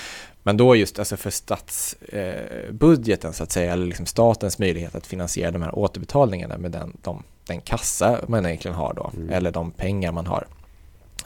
Men 0.43 0.57
då 0.57 0.75
just 0.75 0.99
alltså 0.99 1.17
för 1.17 1.29
statsbudgeten 1.29 3.29
eh, 3.29 3.33
så 3.33 3.43
att 3.43 3.51
säga, 3.51 3.73
eller 3.73 3.85
liksom 3.85 4.05
statens 4.05 4.59
möjlighet 4.59 4.95
att 4.95 5.07
finansiera 5.07 5.51
de 5.51 5.61
här 5.61 5.75
återbetalningarna 5.75 6.57
med 6.57 6.71
den, 6.71 6.97
de, 7.01 7.23
den 7.47 7.61
kassa 7.61 8.19
man 8.27 8.45
egentligen 8.45 8.77
har 8.77 8.93
då, 8.93 9.11
mm. 9.15 9.29
eller 9.29 9.51
de 9.51 9.71
pengar 9.71 10.11
man 10.11 10.27
har. 10.27 10.47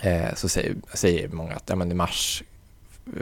Eh, 0.01 0.33
så 0.35 0.49
säger, 0.49 0.75
säger 0.93 1.27
många 1.27 1.55
att 1.55 1.69
ja, 1.69 1.75
men 1.75 1.91
i 1.91 1.95
mars 1.95 2.43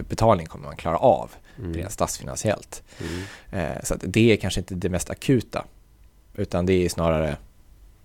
betalning 0.10 0.48
kommer 0.48 0.66
man 0.66 0.76
klara 0.76 0.98
av 0.98 1.32
mm. 1.60 1.74
rent 1.74 1.92
statsfinansiellt. 1.92 2.84
Mm. 3.00 3.24
Eh, 3.52 3.84
så 3.84 3.94
att 3.94 4.04
det 4.04 4.34
är 4.34 4.38
kanske 4.38 4.60
inte 4.60 4.76
det 4.76 4.90
mest 4.90 5.10
akuta 5.10 5.66
utan 6.38 6.66
det 6.66 6.86
är 6.86 6.90
snarare 6.90 7.38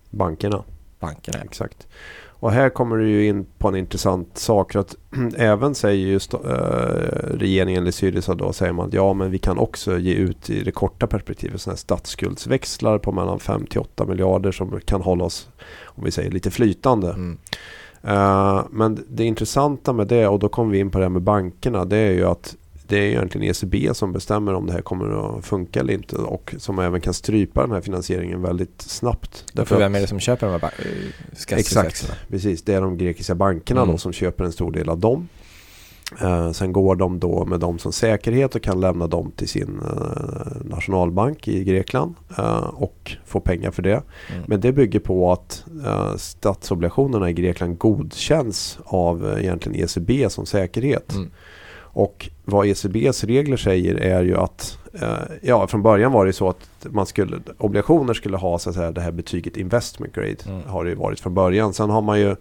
bankerna. 0.09 0.63
Bankerna. 0.99 1.39
Exakt. 1.43 1.87
Och 2.41 2.51
här 2.51 2.69
kommer 2.69 2.97
du 2.97 3.09
ju 3.09 3.27
in 3.27 3.45
på 3.57 3.67
en 3.67 3.75
intressant 3.75 4.37
sak. 4.37 4.75
Att 4.75 4.95
även 5.37 5.75
säger 5.75 6.07
just 6.07 6.33
äh, 6.33 6.39
regeringen 7.23 7.81
eller 7.81 7.91
Syriza 7.91 8.35
då 8.35 8.53
säger 8.53 8.73
man 8.73 8.87
att 8.87 8.93
ja 8.93 9.13
men 9.13 9.31
vi 9.31 9.37
kan 9.37 9.57
också 9.57 9.97
ge 9.97 10.13
ut 10.13 10.49
i 10.49 10.63
det 10.63 10.71
korta 10.71 11.07
perspektivet 11.07 11.61
sådana 11.61 11.73
här 11.73 11.77
statsskuldsväxlar 11.77 12.97
på 12.97 13.11
mellan 13.11 13.39
5 13.39 13.65
till 13.65 13.79
8 13.79 14.05
miljarder 14.05 14.51
som 14.51 14.79
kan 14.85 15.01
hålla 15.01 15.23
oss 15.23 15.49
om 15.83 16.03
vi 16.03 16.11
säger 16.11 16.31
lite 16.31 16.51
flytande. 16.51 17.09
Mm. 17.09 17.37
Uh, 18.07 18.63
men 18.69 19.05
det 19.09 19.23
intressanta 19.23 19.93
med 19.93 20.07
det 20.07 20.27
och 20.27 20.39
då 20.39 20.49
kommer 20.49 20.71
vi 20.71 20.79
in 20.79 20.91
på 20.91 20.97
det 20.97 21.05
här 21.05 21.09
med 21.09 21.21
bankerna 21.21 21.85
det 21.85 21.97
är 21.97 22.11
ju 22.11 22.25
att 22.25 22.55
det 22.91 22.97
är 22.97 23.09
egentligen 23.09 23.49
ECB 23.49 23.93
som 23.93 24.11
bestämmer 24.11 24.53
om 24.53 24.65
det 24.65 24.73
här 24.73 24.81
kommer 24.81 25.37
att 25.37 25.45
funka 25.45 25.79
eller 25.79 25.93
inte 25.93 26.15
och 26.15 26.55
som 26.57 26.79
även 26.79 27.01
kan 27.01 27.13
strypa 27.13 27.61
den 27.61 27.71
här 27.71 27.81
finansieringen 27.81 28.41
väldigt 28.41 28.81
snabbt. 28.81 29.45
För 29.65 29.77
vem 29.77 29.95
är 29.95 30.01
det 30.01 30.07
som 30.07 30.19
köper 30.19 30.47
de 30.47 30.51
här 30.61 30.73
eh, 31.49 31.57
Exakt, 31.57 32.11
precis. 32.29 32.63
Det 32.63 32.73
är 32.73 32.81
de 32.81 32.97
grekiska 32.97 33.35
bankerna 33.35 33.81
mm. 33.81 33.91
då 33.91 33.97
som 33.97 34.13
köper 34.13 34.43
en 34.43 34.51
stor 34.51 34.71
del 34.71 34.89
av 34.89 34.99
dem. 34.99 35.27
Eh, 36.21 36.51
sen 36.51 36.73
går 36.73 36.95
de 36.95 37.19
då 37.19 37.45
med 37.45 37.59
dem 37.59 37.79
som 37.79 37.93
säkerhet 37.93 38.55
och 38.55 38.61
kan 38.61 38.79
lämna 38.79 39.07
dem 39.07 39.31
till 39.35 39.47
sin 39.47 39.81
eh, 39.85 40.61
nationalbank 40.65 41.47
i 41.47 41.63
Grekland 41.63 42.15
eh, 42.37 42.63
och 42.63 43.17
få 43.25 43.39
pengar 43.39 43.71
för 43.71 43.81
det. 43.81 44.03
Mm. 44.31 44.43
Men 44.47 44.61
det 44.61 44.71
bygger 44.71 44.99
på 44.99 45.31
att 45.31 45.65
eh, 45.85 46.15
statsobligationerna 46.15 47.29
i 47.29 47.33
Grekland 47.33 47.77
godkänns 47.77 48.79
av 48.83 49.29
eh, 49.29 49.43
egentligen 49.43 49.83
ECB 49.83 50.29
som 50.29 50.45
säkerhet. 50.45 51.13
Mm. 51.13 51.31
Och 51.93 52.29
vad 52.45 52.67
ECBs 52.67 53.23
regler 53.23 53.57
säger 53.57 53.95
är 53.95 54.23
ju 54.23 54.37
att 54.37 54.77
eh, 54.93 55.17
ja, 55.41 55.67
från 55.67 55.81
början 55.81 56.11
var 56.11 56.25
det 56.25 56.33
så 56.33 56.49
att 56.49 56.69
man 56.89 57.05
skulle, 57.05 57.39
obligationer 57.57 58.13
skulle 58.13 58.37
ha 58.37 58.59
så 58.59 58.69
att 58.69 58.75
säga, 58.75 58.91
det 58.91 59.01
här 59.01 59.11
betyget 59.11 59.57
investment 59.57 60.15
grade. 60.15 60.35
Mm. 60.47 60.61
Har 60.67 60.85
det 60.85 60.95
varit 60.95 61.19
från 61.19 61.33
början. 61.33 61.73
Sen 61.73 61.89
har 61.89 62.01
man 62.01 62.19
ju 62.19 62.35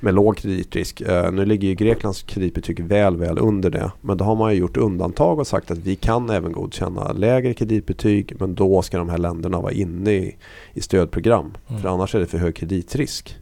med 0.00 0.14
låg 0.14 0.36
kreditrisk. 0.36 1.02
Uh, 1.08 1.30
nu 1.30 1.44
ligger 1.44 1.68
ju 1.68 1.74
Greklands 1.74 2.22
kreditbetyg 2.22 2.84
väl, 2.84 3.16
väl 3.16 3.38
under 3.38 3.70
det. 3.70 3.92
Men 4.00 4.16
då 4.16 4.24
har 4.24 4.36
man 4.36 4.52
ju 4.52 4.58
gjort 4.58 4.76
undantag 4.76 5.38
och 5.38 5.46
sagt 5.46 5.70
att 5.70 5.78
vi 5.78 5.96
kan 5.96 6.30
även 6.30 6.52
godkänna 6.52 7.12
lägre 7.12 7.54
kreditbetyg 7.54 8.36
men 8.40 8.54
då 8.54 8.82
ska 8.82 8.98
de 8.98 9.08
här 9.08 9.18
länderna 9.18 9.60
vara 9.60 9.72
inne 9.72 10.12
i, 10.12 10.36
i 10.74 10.80
stödprogram. 10.80 11.54
Mm. 11.68 11.82
För 11.82 11.88
annars 11.88 12.14
är 12.14 12.18
det 12.18 12.26
för 12.26 12.38
hög 12.38 12.56
kreditrisk. 12.56 13.36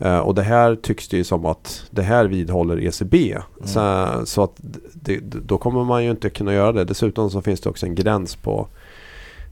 Uh, 0.00 0.18
och 0.18 0.34
det 0.34 0.42
här 0.42 0.76
tycks 0.76 1.08
det 1.08 1.16
ju 1.16 1.24
som 1.24 1.46
att 1.46 1.86
det 1.90 2.02
här 2.02 2.24
vidhåller 2.24 2.86
ECB. 2.86 3.32
Mm. 3.32 3.42
Så, 3.64 4.06
så, 4.26 4.42
att 4.42 4.60
det, 4.92 5.18
då 5.20 5.58
kommer 5.58 5.84
man 5.84 6.04
ju 6.04 6.10
inte 6.10 6.30
kunna 6.30 6.54
göra 6.54 6.72
det. 6.72 6.84
Dessutom 6.84 7.30
så 7.30 7.42
finns 7.42 7.60
det 7.60 7.70
också 7.70 7.86
en 7.86 7.94
gräns 7.94 8.36
på 8.36 8.68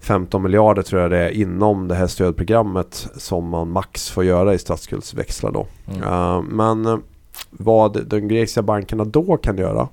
15 0.00 0.42
miljarder 0.42 0.82
tror 0.82 1.02
jag 1.02 1.10
det 1.10 1.18
är 1.18 1.30
inom 1.30 1.88
det 1.88 1.94
här 1.94 2.06
stödprogrammet 2.06 3.08
som 3.16 3.48
man 3.48 3.70
max 3.70 4.10
får 4.10 4.24
göra 4.24 4.54
i 4.54 4.58
statsskuldsväxlar 4.58 5.52
då. 5.52 5.66
Mm. 5.88 6.02
Uh, 6.02 6.42
men 6.42 6.86
eh, 6.86 6.98
vad 7.50 8.06
de 8.06 8.20
grekiska 8.20 8.62
bankerna 8.62 9.04
då 9.04 9.36
kan 9.36 9.58
göra 9.58 9.88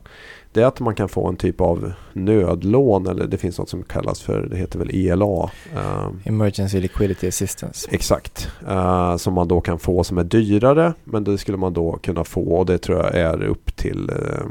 det 0.52 0.62
är 0.62 0.66
att 0.66 0.80
man 0.80 0.96
kan 0.96 1.10
få 1.10 1.28
en 1.28 1.36
typ 1.36 1.62
av 1.62 1.92
nödlån 2.14 3.08
eller 3.08 3.28
det 3.28 3.38
finns 3.38 3.60
något 3.60 3.70
som 3.70 3.84
kallas 3.84 4.22
för, 4.22 4.48
det 4.52 4.58
heter 4.58 4.80
väl 4.80 4.90
ELA. 4.94 5.26
Uh, 5.26 5.50
eh, 5.76 6.08
Emergency 6.24 6.80
Liquidity 6.80 7.28
Assistance. 7.28 7.90
Exakt, 7.92 8.52
uh, 8.70 9.18
som 9.18 9.34
man 9.34 9.48
då 9.48 9.62
kan 9.62 9.80
få 9.80 10.04
som 10.04 10.18
är 10.18 10.24
dyrare 10.24 10.94
men 11.04 11.24
det 11.24 11.38
skulle 11.38 11.58
man 11.58 11.74
då 11.74 11.92
kunna 11.92 12.24
få 12.24 12.42
och 12.42 12.66
det 12.66 12.78
tror 12.78 12.98
jag 12.98 13.16
är 13.16 13.44
upp 13.44 13.76
till 13.76 14.10
uh, 14.10 14.48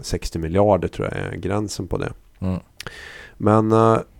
60 0.00 0.38
miljarder 0.38 0.88
tror 0.88 1.08
jag 1.08 1.18
är 1.18 1.36
gränsen 1.36 1.86
på 1.86 1.98
det. 1.98 2.12
Mm. 2.40 2.60
Men 3.36 3.72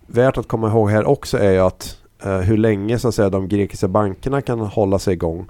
värt 0.07 0.37
att 0.37 0.47
komma 0.47 0.67
ihåg 0.67 0.89
här 0.89 1.05
också 1.05 1.37
är 1.37 1.51
ju 1.51 1.59
att 1.59 1.97
eh, 2.23 2.37
hur 2.37 2.57
länge 2.57 2.99
så 2.99 3.07
att 3.07 3.15
säga, 3.15 3.29
de 3.29 3.47
grekiska 3.47 3.87
bankerna 3.87 4.41
kan 4.41 4.59
hålla 4.59 4.99
sig 4.99 5.13
igång 5.13 5.47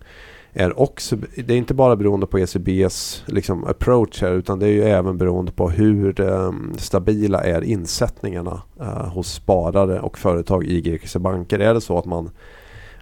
är 0.58 0.80
också, 0.80 1.16
det 1.36 1.54
är 1.54 1.58
inte 1.58 1.74
bara 1.74 1.96
beroende 1.96 2.28
på 2.28 2.40
ECBs 2.40 3.24
liksom, 3.26 3.64
approach 3.64 4.22
här 4.22 4.32
utan 4.32 4.60
det 4.60 4.66
är 4.66 4.72
ju 4.72 4.84
även 4.84 5.18
beroende 5.18 5.52
på 5.52 5.70
hur 5.70 6.22
um, 6.22 6.74
stabila 6.78 7.44
är 7.44 7.62
insättningarna 7.62 8.62
uh, 8.82 9.08
hos 9.08 9.34
sparare 9.34 10.00
och 10.00 10.18
företag 10.18 10.66
i 10.66 10.82
grekiska 10.82 11.20
banker. 11.20 11.60
Är 11.60 11.74
det 11.74 11.82
så 11.82 11.98
att 11.98 12.06
man 12.06 12.30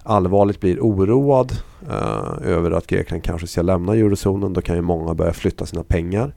allvarligt 0.02 0.60
blir 0.60 0.80
oroad 0.80 1.52
uh, 1.82 2.48
över 2.48 2.70
att 2.70 2.86
Grekland 2.86 3.22
kanske 3.22 3.46
ska 3.46 3.62
lämna 3.62 3.94
eurozonen 3.94 4.52
då 4.52 4.60
kan 4.60 4.76
ju 4.76 4.82
många 4.82 5.14
börja 5.14 5.32
flytta 5.32 5.66
sina 5.66 5.84
pengar 5.84 6.34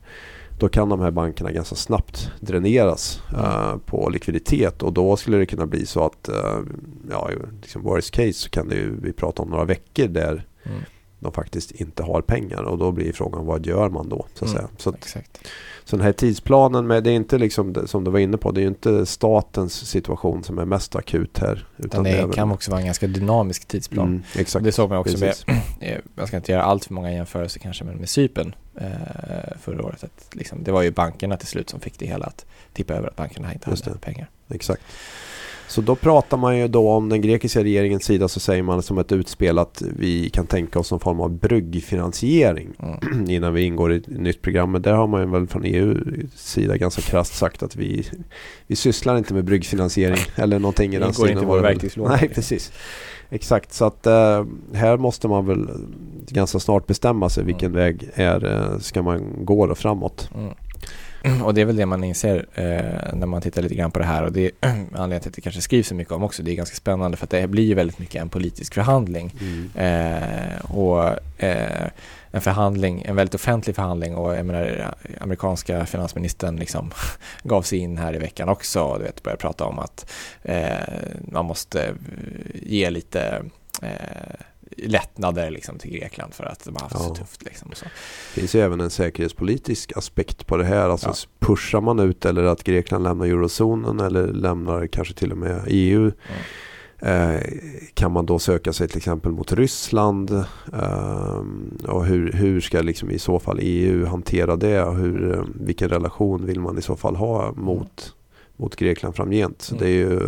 då 0.60 0.70
kan 0.70 0.90
de 0.90 1.00
här 1.00 1.12
bankerna 1.12 1.52
ganska 1.52 1.76
snabbt 1.76 2.32
dräneras 2.40 3.22
uh, 3.34 3.78
på 3.86 4.10
likviditet 4.10 4.84
och 4.84 4.94
då 4.94 5.16
skulle 5.16 5.38
det 5.38 5.46
kunna 5.46 5.66
bli 5.66 5.86
så 5.86 6.06
att, 6.06 6.30
uh, 6.30 6.60
ja, 7.12 7.30
liksom 7.62 7.84
worst 7.84 8.12
case 8.12 8.34
så 8.34 8.50
kan 8.50 8.70
det 8.70 8.76
ju, 8.76 9.00
vi 9.02 9.14
prata 9.14 9.44
om 9.44 9.50
några 9.50 9.66
veckor 9.66 10.08
där 10.08 10.46
mm 10.64 10.80
de 11.20 11.32
faktiskt 11.32 11.72
inte 11.72 12.04
har 12.04 12.22
pengar 12.22 12.64
och 12.64 12.78
då 12.78 12.92
blir 12.92 13.14
frågan 13.14 13.46
vad 13.46 13.66
gör 13.66 13.90
man 13.90 14.10
då? 14.10 14.26
Så, 14.34 14.46
att 14.46 14.52
mm, 14.52 14.62
säga. 14.62 14.70
så, 14.78 14.90
att, 14.90 15.48
så 15.84 15.96
den 15.96 16.06
här 16.06 16.14
tidsplanen, 16.14 16.88
med, 16.88 17.04
det 17.04 17.12
är 17.12 17.16
inte 17.16 17.38
liksom 17.38 17.88
som 17.88 18.04
du 18.04 18.12
var 18.12 18.20
inne 18.20 18.38
på, 18.38 18.52
det 18.52 18.62
är 18.62 18.68
inte 18.68 19.06
statens 19.06 19.74
situation 19.74 20.44
som 20.44 20.60
är 20.60 20.66
mest 20.66 20.96
akut 20.96 21.38
här. 21.38 21.68
Utan 21.78 22.04
det, 22.04 22.26
det 22.28 22.34
kan 22.34 22.52
också 22.52 22.72
vara 22.72 22.80
en 22.80 22.86
ganska 22.86 23.08
dynamisk 23.08 23.68
tidsplan. 23.68 24.08
Mm, 24.08 24.24
exakt. 24.36 24.66
Det 24.66 24.72
såg 24.72 24.90
man 24.90 24.98
också 24.98 25.18
Precis. 25.18 25.48
med, 25.48 25.62
eh, 25.92 26.00
jag 26.16 26.28
ska 26.28 26.38
inte 26.38 26.52
göra 26.52 26.64
allt 26.64 26.86
för 26.86 26.94
många 26.94 27.12
jämförelser 27.12 27.60
kanske, 27.60 27.84
men 27.84 27.96
med 27.96 28.10
Cypern 28.10 28.56
eh, 28.76 28.88
förra 29.62 29.86
året. 29.86 30.04
Att 30.04 30.36
liksom, 30.36 30.64
det 30.64 30.72
var 30.72 30.82
ju 30.82 30.92
bankerna 30.92 31.38
till 31.38 31.48
slut 31.48 31.70
som 31.70 31.80
fick 31.80 32.00
det 32.00 32.06
hela 32.06 32.26
att 32.26 32.46
tippa 32.74 32.94
över 32.94 33.08
att 33.08 33.16
bankerna 33.16 33.54
inte 33.54 33.70
hade 33.70 34.00
pengar. 34.00 34.30
Exakt. 34.50 34.82
Så 35.68 35.82
då 35.82 35.96
pratar 35.96 36.38
man 36.38 36.58
ju 36.58 36.68
då 36.68 36.90
om 36.90 37.10
den 37.10 37.22
grekiska 37.22 37.64
regeringens 37.64 38.04
sida 38.04 38.28
så 38.28 38.40
säger 38.40 38.64
man 38.64 38.82
som 38.82 38.98
ett 38.98 39.12
utspel 39.12 39.60
att 39.60 39.82
vi 39.98 40.30
kan 40.30 40.48
tänka 40.48 40.80
oss 40.80 40.92
någon 40.92 41.00
form 41.00 41.22
av 41.22 41.32
bryggfinansiering 41.32 42.70
mm. 42.80 43.30
innan 43.30 43.54
vi 43.54 43.62
ingår 43.62 43.94
i 43.94 43.98
ett 43.98 44.08
nytt 44.08 44.42
program. 44.42 44.72
Men 44.72 44.82
där 44.82 44.94
har 44.94 45.08
man 45.08 45.22
ju 45.22 45.28
väl 45.28 45.48
från 45.48 45.64
EU 45.66 45.98
sida 46.36 46.78
ganska 46.78 47.02
krasst 47.02 47.38
sagt 47.38 47.64
att 47.64 47.76
vi, 47.76 48.08
vi 48.68 48.76
sysslar 48.76 49.18
inte 49.18 49.34
med 49.34 49.44
bryggfinansiering 49.44 50.20
eller 50.36 50.60
någonting 50.60 50.96
i 50.96 51.00
den 51.00 51.14
stilen. 51.14 51.32
Inte 51.32 51.44
i 51.44 51.48
vår 51.48 52.10
Nej, 52.10 52.30
precis. 52.30 52.72
Exakt, 53.30 53.74
så 53.74 53.86
att 53.86 54.08
äh, 54.08 54.46
här 54.74 54.98
måste 54.98 55.28
man 55.28 55.46
väl 55.46 55.70
ganska 56.28 56.60
snart 56.60 56.88
bestämma 56.88 57.30
sig 57.30 57.44
vilken 57.44 57.72
mm. 57.72 57.82
väg 57.82 58.10
är, 58.14 58.46
äh, 58.46 58.80
ska 58.80 59.02
man 59.02 59.46
gå 59.46 59.68
då 59.68 59.76
framåt. 59.76 60.30
Mm. 60.36 60.54
Och 61.44 61.54
det 61.54 61.62
är 61.62 61.66
väl 61.66 61.76
det 61.76 61.86
man 61.86 62.04
inser 62.04 62.46
eh, 62.54 63.14
när 63.14 63.26
man 63.26 63.42
tittar 63.42 63.62
lite 63.62 63.76
grann 63.76 63.92
på 63.92 64.00
det 64.00 64.06
här 64.06 64.24
och 64.24 64.32
det 64.32 64.46
är 64.46 64.52
anledningen 64.70 65.22
till 65.22 65.30
att 65.30 65.36
det 65.36 65.42
kanske 65.42 65.62
skrivs 65.62 65.88
så 65.88 65.96
mycket 65.96 66.14
om 66.14 66.24
också. 66.24 66.44
Det 66.44 66.52
är 66.52 66.56
ganska 66.56 66.76
spännande 66.76 67.18
för 67.18 67.26
att 67.26 67.30
det 67.30 67.48
blir 67.48 67.64
ju 67.64 67.74
väldigt 67.74 68.00
mycket 68.00 68.22
en 68.22 68.30
politisk 68.30 68.74
förhandling. 68.74 69.34
Mm. 69.42 69.70
Eh, 69.76 70.72
och 70.72 71.04
eh, 71.44 71.88
en 72.32 72.42
förhandling, 72.42 73.04
en 73.06 73.16
väldigt 73.16 73.36
offentlig 73.36 73.76
förhandling 73.76 74.16
och 74.16 74.36
jag 74.36 74.46
menar 74.46 74.96
amerikanska 75.22 75.86
finansministern 75.86 76.56
liksom 76.56 76.92
gav 77.44 77.62
sig 77.62 77.80
in 77.80 77.98
här 77.98 78.16
i 78.16 78.18
veckan 78.18 78.50
också 78.50 78.82
och 78.82 79.00
du 79.00 79.06
vet, 79.06 79.24
började 79.24 79.42
prata 79.42 79.66
om 79.66 79.80
att 79.80 80.12
eh, 80.44 80.78
man 81.32 81.46
måste 81.46 81.94
ge 82.54 82.90
lite 82.90 83.44
eh, 83.82 84.36
lättnader 84.78 85.52
liksom 85.52 85.78
till 85.78 85.92
Grekland 85.92 86.34
för 86.34 86.44
att 86.44 86.66
de 86.66 86.76
har 86.76 86.82
haft 86.82 86.96
ja. 86.96 87.02
så 87.02 87.16
tufft. 87.16 87.44
Liksom, 87.44 87.72
så. 87.74 87.86
Det 87.86 88.42
finns 88.42 88.56
ju 88.56 88.62
även 88.62 88.82
en 88.82 88.90
säkerhetspolitisk 88.90 89.98
aspekt 89.98 90.48
på 90.48 90.58
det 90.58 90.66
här. 90.66 90.90
Alltså 90.90 91.08
ja. 91.08 91.48
pushar 91.48 91.82
man 91.82 92.00
ut 92.00 92.26
eller 92.26 92.44
att 92.44 92.64
Grekland 92.64 93.04
lämnar 93.04 93.26
eurozonen 93.26 94.00
eller 94.00 94.28
lämnar 94.28 94.88
kanske 94.88 95.14
till 95.14 95.32
och 95.32 95.38
med 95.38 95.64
EU. 95.68 96.02
Mm. 96.02 96.14
Eh, 97.00 97.42
kan 97.94 98.12
man 98.12 98.26
då 98.26 98.40
söka 98.40 98.74
sig 98.74 98.88
till 98.88 98.98
exempel 98.98 99.32
mot 99.32 99.54
Ryssland? 99.54 100.32
Eh, 100.74 101.42
och 101.88 102.06
hur, 102.06 102.32
hur 102.32 102.62
ska 102.62 102.82
liksom 102.82 103.12
i 103.12 103.20
så 103.20 103.40
fall 103.40 103.60
EU 103.62 104.06
hantera 104.06 104.56
det? 104.56 104.84
Och 104.84 104.96
hur, 104.96 105.34
eh, 105.34 105.44
vilken 105.56 105.90
relation 105.90 106.46
vill 106.46 106.60
man 106.60 106.78
i 106.78 106.82
så 106.82 106.96
fall 106.96 107.16
ha 107.16 107.52
mot, 107.52 108.16
mot 108.56 108.76
Grekland 108.76 109.16
framgent? 109.16 109.70
Mm. 109.72 109.84
Det 109.84 109.90
är 109.90 109.94
ju 109.94 110.20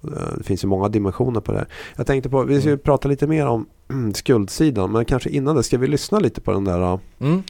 det 0.00 0.44
finns 0.44 0.64
ju 0.64 0.68
många 0.68 0.88
dimensioner 0.88 1.40
på 1.40 1.52
det 1.52 1.58
här. 1.58 1.68
Jag 1.96 2.06
tänkte 2.06 2.30
på, 2.30 2.42
vi 2.42 2.60
ska 2.60 2.68
mm. 2.68 2.78
prata 2.78 3.08
lite 3.08 3.26
mer 3.26 3.46
om 3.46 3.66
skuldsidan, 4.14 4.92
men 4.92 5.04
kanske 5.04 5.30
innan 5.30 5.56
det 5.56 5.62
ska 5.62 5.78
vi 5.78 5.86
lyssna 5.86 6.18
lite 6.18 6.40
på 6.40 6.52
den 6.52 6.64
där, 6.64 6.82
eh, 6.82 6.98
mm. 7.20 7.42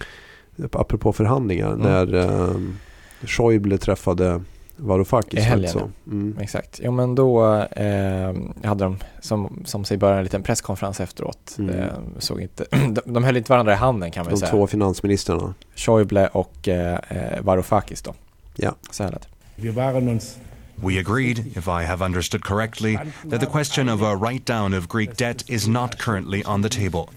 apropå 0.73 1.13
förhandlingar, 1.13 1.73
mm. 1.73 1.81
när 1.81 2.15
um, 2.15 2.79
Schäuble 3.23 3.79
träffade 3.79 4.43
Varoufakis. 4.77 5.39
I 5.39 5.43
helgen, 5.43 5.71
alltså. 5.71 5.91
mm. 6.07 6.39
exakt. 6.41 6.81
Jo 6.83 6.93
men 6.93 7.15
då 7.15 7.55
eh, 7.55 8.35
hade 8.65 8.85
de, 8.85 8.99
som, 9.21 9.63
som 9.65 9.85
sig 9.85 9.97
början 9.97 10.19
en 10.19 10.25
liten 10.25 10.43
presskonferens 10.43 11.01
efteråt. 11.01 11.57
Mm. 11.59 11.75
Eh, 11.75 11.87
såg 12.19 12.41
inte, 12.41 12.65
de, 12.71 13.01
de 13.05 13.25
höll 13.25 13.37
inte 13.37 13.53
varandra 13.53 13.73
i 13.73 13.77
handen 13.77 14.11
kan 14.11 14.25
man 14.25 14.31
de 14.31 14.37
säga. 14.37 14.51
De 14.51 14.57
två 14.57 14.67
finansministrarna. 14.67 15.55
Schäuble 15.75 16.27
och 16.27 16.69
eh, 16.69 16.99
Varoufakis 17.41 18.03
då. 18.03 18.15
Ja. 18.57 18.75
Så 18.91 19.03
här 19.03 19.11
lät 19.11 19.29
Vi 19.57 19.69
waren 19.69 20.09
uns 20.09 20.39
We 20.81 20.99
agreed, 20.99 21.57
if 21.57 21.67
I 21.67 21.83
have 21.83 22.01
understood 22.03 22.45
correctly, 22.45 22.99
that 23.25 23.41
the 23.41 23.47
question 23.47 23.89
of 23.89 24.01
a 24.03 24.17
write 24.17 24.45
down 24.45 24.75
of 24.75 24.89
Greek 24.89 25.17
debt 25.17 25.43
is 25.49 25.67
not 25.67 25.99
currently 25.99 26.45
on 26.45 26.61
the 26.61 26.69
table. 26.69 27.11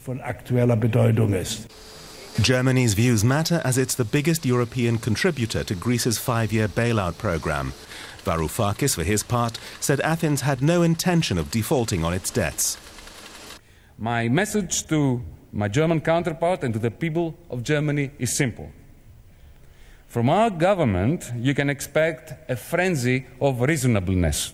Germany's 2.42 2.94
views 2.94 3.24
matter 3.24 3.62
as 3.64 3.78
it's 3.78 3.94
the 3.94 4.06
biggest 4.06 4.46
European 4.46 4.98
contributor 4.98 5.64
to 5.66 5.76
Greece's 5.76 6.18
five 6.18 6.52
year 6.52 6.68
bailout 6.68 7.18
program. 7.18 7.74
Varoufakis, 8.24 8.96
for 8.96 9.04
his 9.04 9.22
part, 9.24 9.60
said 9.80 10.00
Athens 10.02 10.42
had 10.42 10.62
no 10.62 10.82
intention 10.82 11.38
of 11.38 11.52
defaulting 11.52 12.04
on 12.04 12.14
its 12.14 12.30
debts. 12.32 12.78
My 13.98 14.30
message 14.30 14.88
to 14.88 15.22
my 15.52 15.68
German 15.68 16.02
counterpart 16.02 16.64
and 16.64 16.74
to 16.74 16.80
the 16.80 16.90
people 16.90 17.38
of 17.50 17.64
Germany 17.64 18.12
is 18.18 18.36
simple. 18.36 18.72
From 20.12 20.30
our 20.30 20.50
government, 20.50 21.32
you 21.38 21.54
can 21.54 21.70
expect 21.70 22.34
a 22.50 22.58
frenzy 22.58 23.28
of 23.40 23.62
reasonableness. 23.62 24.52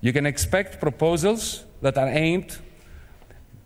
You 0.00 0.12
can 0.12 0.26
expect 0.26 0.80
proposals 0.80 1.64
that 1.80 1.96
are 1.96 2.08
aimed 2.08 2.58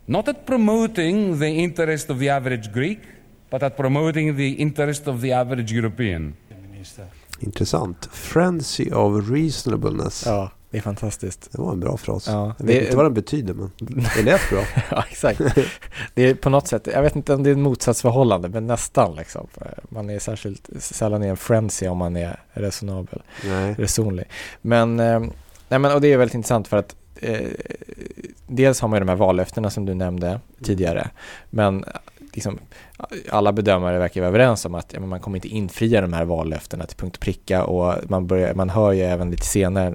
not 0.06 0.28
at 0.28 0.44
promoting 0.44 1.38
the 1.38 1.48
interest 1.48 2.10
of 2.10 2.18
the 2.18 2.28
average 2.28 2.70
Greek, 2.72 3.00
but 3.48 3.62
at 3.62 3.74
promoting 3.74 4.36
the 4.36 4.52
interest 4.52 5.06
of 5.06 5.22
the 5.22 5.32
average 5.32 5.72
European. 5.72 6.36
Intressant. 7.40 8.08
Frenzy 8.10 8.92
of 8.92 9.30
reasonableness. 9.30 10.24
Ja. 10.24 10.55
Det 10.76 10.80
är 10.80 10.82
fantastiskt. 10.82 11.48
Det 11.52 11.62
var 11.62 11.72
en 11.72 11.80
bra 11.80 11.96
fras. 11.96 12.28
Ja, 12.28 12.54
jag 12.58 12.66
vet 12.66 12.76
det, 12.76 12.84
inte 12.84 12.96
vad 12.96 13.04
den 13.04 13.14
betyder 13.14 13.54
men 13.54 13.70
det 14.16 14.22
lät 14.22 14.50
bra. 14.50 14.62
ja, 14.90 15.04
exakt. 15.10 15.40
Det 16.14 16.22
är 16.22 16.34
på 16.34 16.50
något 16.50 16.68
sätt, 16.68 16.88
jag 16.92 17.02
vet 17.02 17.16
inte 17.16 17.34
om 17.34 17.42
det 17.42 17.50
är 17.50 17.52
ett 17.52 17.58
motsatsförhållande 17.58 18.48
men 18.48 18.66
nästan 18.66 19.14
liksom. 19.14 19.46
Man 19.88 20.10
är 20.10 20.18
särskilt 20.18 20.70
sällan 20.78 21.24
i 21.24 21.26
en 21.26 21.36
frenzy 21.36 21.88
om 21.88 21.98
man 21.98 22.16
är 22.16 22.40
resonabel, 22.52 23.22
nej. 23.44 23.74
resonlig. 23.78 24.24
Men, 24.62 25.00
eh, 25.00 25.20
nej, 25.68 25.78
men 25.78 25.84
och 25.92 26.00
det 26.00 26.12
är 26.12 26.18
väldigt 26.18 26.34
intressant 26.34 26.68
för 26.68 26.76
att 26.76 26.96
eh, 27.16 27.40
dels 28.46 28.80
har 28.80 28.88
man 28.88 28.96
ju 28.96 29.00
de 29.00 29.08
här 29.08 29.16
vallöftena 29.16 29.70
som 29.70 29.86
du 29.86 29.94
nämnde 29.94 30.40
tidigare 30.62 31.10
men 31.50 31.84
liksom, 32.32 32.58
alla 33.28 33.52
bedömare 33.52 33.98
verkar 33.98 34.20
vara 34.20 34.28
överens 34.28 34.64
om 34.64 34.74
att 34.74 34.92
ja, 34.92 35.00
man 35.00 35.20
kommer 35.20 35.36
inte 35.36 35.48
infria 35.48 36.00
de 36.00 36.12
här 36.12 36.24
vallöftena 36.24 36.86
till 36.86 36.96
punkt 36.96 37.16
och 37.16 37.22
pricka 37.22 37.64
och 37.64 38.10
man, 38.10 38.26
börjar, 38.26 38.54
man 38.54 38.70
hör 38.70 38.92
ju 38.92 39.02
även 39.02 39.30
lite 39.30 39.46
senare 39.46 39.94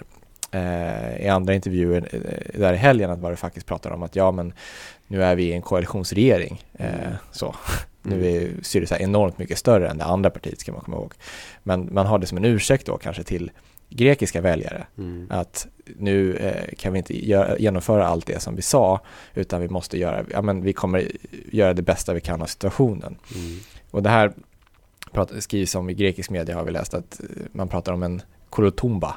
eh, 0.51 1.25
i 1.25 1.27
andra 1.27 1.53
intervjuer 1.53 2.09
eh, 2.11 2.59
där 2.59 2.73
i 2.73 2.77
helgen 2.77 3.09
att 3.11 3.19
Varoufakis 3.19 3.63
pratar 3.63 3.91
om 3.91 4.03
att 4.03 4.15
ja 4.15 4.31
men 4.31 4.53
nu 5.07 5.23
är 5.23 5.35
vi 5.35 5.43
i 5.43 5.53
en 5.53 5.61
koalitionsregering. 5.61 6.63
Eh, 6.73 6.85
Mm. 7.01 7.13
så. 7.31 7.55
Nu 8.03 8.25
är 8.31 8.49
Syriza 8.61 8.99
enormt 8.99 9.37
mycket 9.37 9.57
större 9.57 9.89
än 9.89 9.97
det 9.97 10.03
andra 10.05 10.29
partiet 10.29 10.59
ska 10.59 10.71
man 10.71 10.81
komma 10.81 10.97
ihåg. 10.97 11.13
Men 11.63 11.89
man 11.93 12.05
har 12.05 12.19
det 12.19 12.27
som 12.27 12.37
en 12.37 12.45
ursäkt 12.45 12.85
då 12.85 12.97
kanske 12.97 13.23
till 13.23 13.51
grekiska 13.89 14.41
väljare 14.41 14.85
Mm. 14.97 15.27
att 15.29 15.67
nu 15.97 16.35
eh, 16.35 16.75
kan 16.77 16.93
vi 16.93 16.97
inte 16.99 17.13
gö- 17.13 17.55
genomföra 17.59 18.07
allt 18.07 18.25
det 18.25 18.39
som 18.41 18.55
vi 18.55 18.61
sa 18.61 18.99
utan 19.33 19.61
vi 19.61 19.67
måste 19.69 19.97
göra, 19.97 20.23
ja 20.31 20.41
men 20.41 20.61
vi 20.61 20.73
kommer 20.73 21.07
göra 21.51 21.73
det 21.73 21.81
bästa 21.81 22.13
vi 22.13 22.21
kan 22.21 22.41
av 22.41 22.45
situationen. 22.45 23.17
Mm. 23.35 23.59
Och 23.91 24.03
det 24.03 24.09
här 24.09 24.31
pratar, 25.11 25.39
skrivs 25.39 25.75
om 25.75 25.89
i 25.89 25.93
grekisk 25.93 26.29
media 26.29 26.55
har 26.55 26.63
vi 26.63 26.71
läst 26.71 26.93
att 26.93 27.21
man 27.51 27.67
pratar 27.67 27.93
om 27.93 28.03
en 28.03 28.21
kolotumba, 28.51 29.15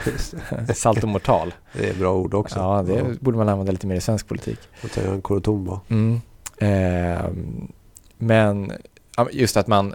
saltomortal. 0.74 1.54
Det 1.72 1.88
är 1.90 1.94
bra 1.94 2.14
ord 2.14 2.34
också. 2.34 2.58
Ja, 2.58 2.82
det 2.82 3.20
borde 3.20 3.38
man 3.38 3.48
använda 3.48 3.72
lite 3.72 3.86
mer 3.86 3.94
i 3.96 4.00
svensk 4.00 4.28
politik. 4.28 4.58
Jag 4.82 4.92
tar 4.92 5.02
en 5.02 5.22
korotomba. 5.22 5.80
Mm. 5.88 6.20
Ehm, 6.58 7.72
men 8.18 8.72
ja, 9.16 9.28
just 9.32 9.56
att 9.56 9.66
man, 9.66 9.94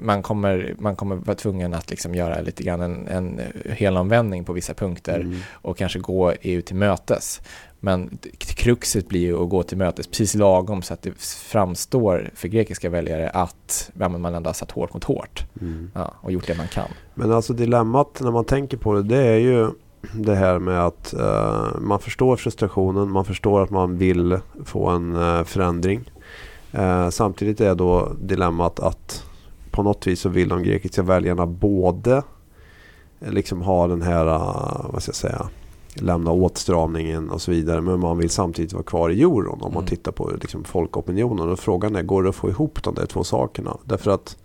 man, 0.00 0.22
kommer, 0.22 0.74
man 0.78 0.96
kommer 0.96 1.16
vara 1.16 1.36
tvungen 1.36 1.74
att 1.74 1.90
liksom 1.90 2.14
göra 2.14 2.40
lite 2.40 2.62
grann 2.62 2.80
en, 2.80 3.08
en 3.08 3.40
helomvändning 3.70 4.44
på 4.44 4.52
vissa 4.52 4.74
punkter 4.74 5.20
Mm. 5.20 5.38
och 5.52 5.78
kanske 5.78 5.98
gå 5.98 6.32
EU 6.42 6.62
till 6.62 6.76
mötes. 6.76 7.40
Men 7.80 8.18
kruxet 8.38 9.08
blir 9.08 9.20
ju 9.20 9.42
att 9.42 9.48
gå 9.48 9.62
till 9.62 9.78
mötes 9.78 10.06
precis 10.06 10.34
lagom 10.34 10.82
så 10.82 10.94
att 10.94 11.02
det 11.02 11.12
framstår 11.22 12.30
för 12.34 12.48
grekiska 12.48 12.90
väljare 12.90 13.30
att 13.30 13.90
ja, 13.98 14.08
man 14.08 14.34
ändå 14.34 14.48
har 14.48 14.54
satt 14.54 14.70
hårt 14.70 14.94
mot 14.94 15.04
hårt 15.04 15.44
Mm. 15.60 15.90
ja, 15.94 16.14
och 16.20 16.32
gjort 16.32 16.46
det 16.46 16.56
man 16.56 16.68
kan. 16.68 16.88
Men 17.14 17.32
alltså 17.32 17.52
dilemmat 17.52 18.20
när 18.20 18.30
man 18.30 18.44
tänker 18.44 18.76
på 18.76 18.94
det, 18.94 19.02
det 19.02 19.22
är 19.22 19.38
ju 19.38 19.70
det 20.14 20.34
här 20.34 20.58
med 20.58 20.86
att 20.86 21.14
eh, 21.14 21.78
man 21.80 22.00
förstår 22.00 22.36
frustrationen, 22.36 23.10
man 23.10 23.24
förstår 23.24 23.62
att 23.62 23.70
man 23.70 23.98
vill 23.98 24.38
få 24.64 24.88
en 24.88 25.16
eh, 25.16 25.44
förändring. 25.44 26.10
Eh, 26.72 27.08
samtidigt 27.08 27.60
är 27.60 27.74
då 27.74 28.12
dilemmat 28.20 28.80
att 28.80 29.24
på 29.70 29.82
något 29.82 30.06
vis 30.06 30.20
så 30.20 30.28
vill 30.28 30.48
de 30.48 30.62
grekiska 30.62 31.02
väljarna 31.02 31.46
både 31.46 32.22
liksom 33.18 33.62
ha 33.62 33.86
den 33.86 34.02
här, 34.02 34.24
vad 34.92 35.02
ska 35.02 35.10
jag 35.10 35.16
säga, 35.16 35.48
lämna 36.00 36.30
åtstramningen 36.30 37.30
och 37.30 37.42
så 37.42 37.50
vidare. 37.50 37.80
Men 37.80 38.00
man 38.00 38.18
vill 38.18 38.30
samtidigt 38.30 38.72
vara 38.72 38.82
kvar 38.82 39.10
i 39.10 39.22
euron 39.22 39.60
om 39.60 39.72
man 39.72 39.72
Mm. 39.72 39.86
tittar 39.86 40.12
på 40.12 40.30
liksom, 40.40 40.64
folkopinionen. 40.64 41.48
Och 41.50 41.58
frågan 41.58 41.96
är, 41.96 42.02
går 42.02 42.22
det 42.22 42.28
att 42.28 42.34
få 42.34 42.48
ihop 42.48 42.82
de 42.82 42.94
där 42.94 43.06
två 43.06 43.24
sakerna? 43.24 43.76
Därför 43.84 44.10
att 44.10 44.36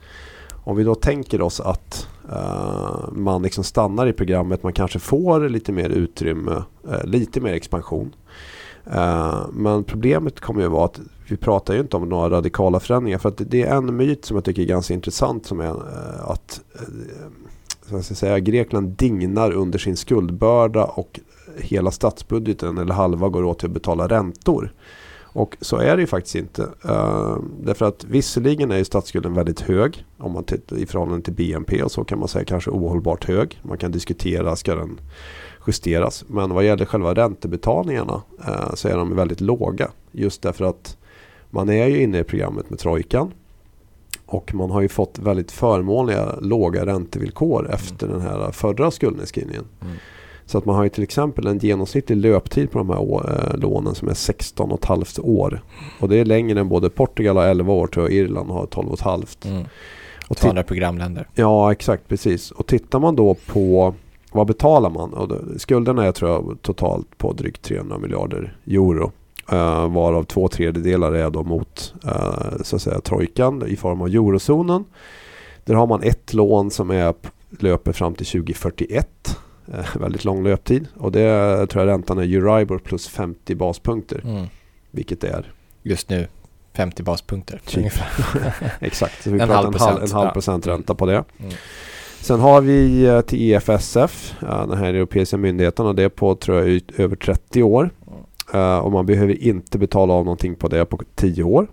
om 0.64 0.76
vi 0.76 0.84
då 0.84 0.96
tänker 0.96 1.42
oss 1.42 1.60
att 1.60 2.08
eh, 2.32 3.12
man 3.12 3.42
liksom 3.42 3.64
stannar 3.64 4.08
i 4.08 4.14
programmet, 4.14 4.64
man 4.64 4.74
kanske 4.74 5.00
får 5.00 5.50
lite 5.50 5.72
mer 5.72 5.90
utrymme, 5.90 6.64
eh, 6.92 7.04
lite 7.04 7.42
mer 7.42 7.54
expansion. 7.54 8.16
Eh, 8.92 9.40
men 9.54 9.84
problemet 9.84 10.40
kommer 10.40 10.62
ju 10.62 10.68
vara 10.68 10.86
att 10.86 11.00
vi 11.30 11.38
pratar 11.38 11.74
ju 11.74 11.80
inte 11.80 11.98
om 11.98 12.10
några 12.10 12.30
radikala 12.30 12.80
förändringar. 12.80 13.18
För 13.18 13.30
att 13.30 13.42
det- 13.48 13.62
är 13.64 13.76
en 13.76 13.96
myt 13.98 14.26
som 14.26 14.36
jag 14.38 14.44
tycker 14.44 14.62
är 14.62 14.66
ganska 14.66 14.94
intressant 14.94 15.46
som 15.46 15.60
är 15.60 15.76
att 16.32 16.62
så 17.90 18.02
ska 18.04 18.16
säga, 18.16 18.40
Grekland 18.40 18.90
dignar 18.90 19.52
under 19.52 19.80
sin 19.80 19.98
skuldbörda 19.98 20.84
och 20.84 21.20
hela 21.58 21.92
statsbudgeten 21.92 22.78
eller 22.78 22.94
halva 22.94 23.30
går 23.30 23.44
åt 23.44 23.60
till 23.60 23.68
att 23.68 23.74
betala 23.74 24.08
räntor. 24.08 24.74
Och 25.34 25.58
så 25.62 25.78
är 25.78 25.96
det 25.96 26.02
ju 26.02 26.08
faktiskt 26.08 26.36
inte. 26.36 26.62
Uh, 26.62 27.38
därför 27.64 27.86
att 27.86 28.04
visserligen 28.04 28.72
är 28.72 28.78
ju 28.78 28.86
statsskulden 28.86 29.34
väldigt 29.34 29.60
hög 29.60 30.06
om 30.18 30.32
man 30.32 30.44
tittar 30.44 30.78
i 30.78 30.86
förhållande 30.86 31.24
till 31.24 31.34
BNP 31.34 31.84
och 31.84 31.92
så 31.92 32.04
kan 32.04 32.20
man 32.20 32.28
säga 32.28 32.46
kanske 32.46 32.72
ohållbart 32.72 33.26
hög. 33.26 33.60
Man 33.64 33.78
kan 33.78 33.92
diskutera, 33.92 34.56
ska 34.56 34.76
den 34.76 35.00
justeras? 35.68 36.24
Men 36.28 36.54
vad 36.54 36.66
gäller 36.66 36.86
själva 36.86 37.14
räntebetalningarna 37.14 38.22
uh, 38.48 38.74
så 38.74 38.88
är 38.88 38.98
de 38.98 39.16
väldigt 39.16 39.42
låga. 39.42 39.92
Just 40.12 40.42
därför 40.42 40.66
att 40.66 40.98
man 41.50 41.70
är 41.70 41.88
ju 41.88 42.04
inne 42.04 42.20
i 42.20 42.24
programmet 42.24 42.70
med 42.70 42.80
trojkan. 42.80 43.34
Och 44.26 44.54
man 44.54 44.72
har 44.72 44.82
ju 44.82 44.88
fått 44.88 45.20
väldigt 45.20 45.52
förmånliga 45.52 46.36
låga 46.42 46.86
räntevillkor 46.86 47.70
efter 47.72 48.08
den 48.08 48.22
här 48.22 48.52
förra 48.52 48.92
skuldnedskrivningen. 48.92 49.66
Mm. 49.82 49.96
Så 50.46 50.58
att 50.58 50.66
man 50.66 50.76
har 50.76 50.84
ju 50.84 50.90
till 50.90 51.04
exempel 51.04 51.48
en 51.48 51.58
genomsnittlig 51.58 52.18
löptid 52.18 52.72
på 52.72 52.78
de 52.78 52.90
här 52.90 53.00
eh, 53.00 53.58
lånen 53.58 53.96
som 53.96 54.08
är 54.08 54.14
16 54.14 54.72
och 54.72 54.80
ett 54.80 54.86
halvt 54.86 55.20
år. 55.20 55.62
Och 56.00 56.10
det 56.10 56.18
är 56.18 56.26
längre 56.26 56.60
än 56.60 56.70
både 56.70 56.90
Portugal 56.90 57.38
har 57.38 57.46
11 57.46 57.74
år 57.74 57.90
jag, 57.96 58.12
Irland 58.12 58.52
har 58.52 58.66
12 58.66 58.88
och 58.88 58.94
ett 58.94 59.02
halvt. 59.02 59.46
Mm. 59.46 59.64
Och 60.28 60.38
Två 60.38 60.50
andra 60.50 60.64
programländer. 60.64 61.28
Ja, 61.36 61.72
exakt 61.72 62.08
precis. 62.08 62.52
Och 62.52 62.68
tittar 62.68 63.00
man 63.00 63.16
då 63.16 63.36
på 63.48 63.94
vad 64.32 64.48
betalar 64.48 64.90
man? 64.90 65.14
Och 65.14 65.28
då, 65.28 65.40
skulderna 65.58 66.06
är 66.06 66.12
tror 66.12 66.32
jag 66.32 66.58
totalt 66.62 67.18
på 67.18 67.34
drygt 67.34 67.62
300 67.62 67.98
miljarder 67.98 68.58
euro. 68.68 69.12
Uh, 69.54 69.94
varav 69.94 70.24
två 70.24 70.48
tredjedelar 70.48 71.12
är 71.12 71.30
då 71.30 71.44
mot 71.44 71.94
eh, 72.06 72.62
så 72.64 72.76
att 72.76 72.82
säga 72.82 73.02
trojkan 73.02 73.64
i 73.68 73.76
form 73.76 74.02
av 74.02 74.08
eurozonen. 74.08 74.86
Där 75.66 75.76
har 75.76 75.88
man 75.88 76.04
ett 76.04 76.34
lån 76.34 76.72
som 76.72 76.92
är, 76.92 77.14
löper 77.50 77.92
fram 77.92 78.16
till 78.16 78.26
2041. 78.26 79.38
Eh, 79.74 79.98
väldigt 80.00 80.26
lång 80.26 80.44
löptid. 80.44 80.88
Och 80.98 81.12
det 81.12 81.68
tror 81.68 81.86
jag 81.86 81.94
räntan 81.94 82.18
är 82.18 82.24
Euribor 82.24 82.78
plus 82.78 83.08
50 83.08 83.56
baspunkter. 83.56 84.22
Mm. 84.24 84.46
Vilket 84.92 85.22
det 85.22 85.28
är. 85.28 85.52
Just 85.84 86.10
nu 86.10 86.28
50 86.74 87.04
baspunkter. 87.04 87.62
Typ. 87.66 87.94
Exakt, 88.80 89.24
så 89.24 89.30
vi 89.30 89.40
En 89.40 89.48
pratar 89.48 89.64
halv 89.64 89.76
en 89.76 89.80
halv, 89.80 89.92
en 89.92 89.98
procent, 89.98 90.14
halv 90.14 90.28
ja. 90.28 90.34
procent 90.34 90.68
ränta 90.68 90.96
på 90.96 91.06
det. 91.06 91.24
Mm. 91.40 91.54
Sen 92.20 92.40
har 92.40 92.62
vi 92.62 93.06
eh, 93.06 93.22
till 93.22 93.52
EFSF, 93.52 94.36
ja, 94.42 94.66
den 94.70 94.78
här 94.78 94.94
europeiska 94.94 95.38
myndigheten 95.38 95.86
och 95.86 95.96
det 95.96 96.04
är 96.04 96.10
på 96.10 96.36
tror 96.36 96.58
jag 96.58 96.82
över 96.98 97.16
30 97.16 97.64
år. 97.64 97.90
Eh, 98.54 98.78
och 98.78 98.92
man 98.92 99.06
behöver 99.06 99.44
inte 99.44 99.78
betala 99.78 100.14
av 100.14 100.26
någonting 100.26 100.56
på 100.56 100.68
det 100.68 100.86
på 100.86 101.00
10 101.16 101.44
år. 101.44 101.68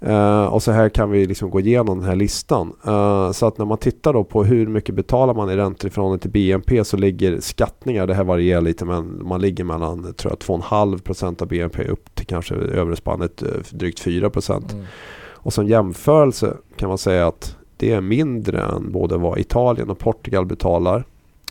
Eh, 0.00 0.44
och 0.44 0.62
så 0.62 0.72
här 0.72 0.88
kan 0.88 1.10
vi 1.10 1.26
liksom 1.26 1.50
gå 1.50 1.60
igenom 1.60 1.98
den 1.98 2.08
här 2.08 2.16
listan. 2.16 2.72
Eh, 2.86 3.32
så 3.32 3.46
att 3.46 3.58
när 3.58 3.64
man 3.64 3.78
tittar 3.78 4.12
då 4.12 4.24
på 4.24 4.44
hur 4.44 4.66
mycket 4.66 4.94
betalar 4.94 5.34
man 5.34 5.50
i 5.50 5.56
räntor 5.56 5.88
i 5.88 5.90
förhållande 5.90 6.22
till 6.22 6.30
BNP 6.30 6.84
så 6.84 6.96
ligger 6.96 7.40
skattningar, 7.40 8.06
det 8.06 8.14
här 8.14 8.24
varierar 8.24 8.60
lite 8.60 8.84
men 8.84 9.20
man 9.28 9.40
ligger 9.40 9.64
mellan 9.64 10.14
tror 10.14 10.32
jag 10.32 10.38
2,5% 10.60 11.42
av 11.42 11.48
BNP 11.48 11.84
upp 11.84 12.14
till 12.14 12.26
kanske 12.26 12.54
övre 12.54 12.96
spannet 12.96 13.42
eh, 13.42 13.48
drygt 13.70 14.04
4%. 14.06 14.72
Mm. 14.72 14.84
Och 15.28 15.52
som 15.52 15.66
jämförelse 15.66 16.56
kan 16.76 16.88
man 16.88 16.98
säga 16.98 17.26
att 17.26 17.56
det 17.76 17.92
är 17.92 18.00
mindre 18.00 18.60
än 18.60 18.92
både 18.92 19.16
vad 19.16 19.38
Italien 19.38 19.90
och 19.90 19.98
Portugal 19.98 20.46
betalar. 20.46 21.04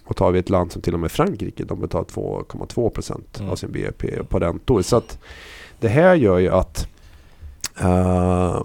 Och 0.06 0.16
tar 0.16 0.32
vi 0.32 0.40
ett 0.40 0.50
land 0.50 0.72
som 0.72 0.82
till 0.82 0.94
och 0.94 1.00
med 1.00 1.12
Frankrike, 1.12 1.64
de 1.64 1.82
betalar 1.82 2.06
2,2 2.06 2.90
procent 2.90 3.38
Mm. 3.40 3.52
av 3.52 3.56
sin 3.56 3.72
BNP 3.72 4.24
på 4.30 4.40
räntor. 4.40 4.82
Så 4.82 4.96
att 4.96 5.20
det 5.80 5.88
här 5.88 6.16
gör 6.16 6.38
ju 6.38 6.50
att 6.50 6.88
eh, 7.80 8.62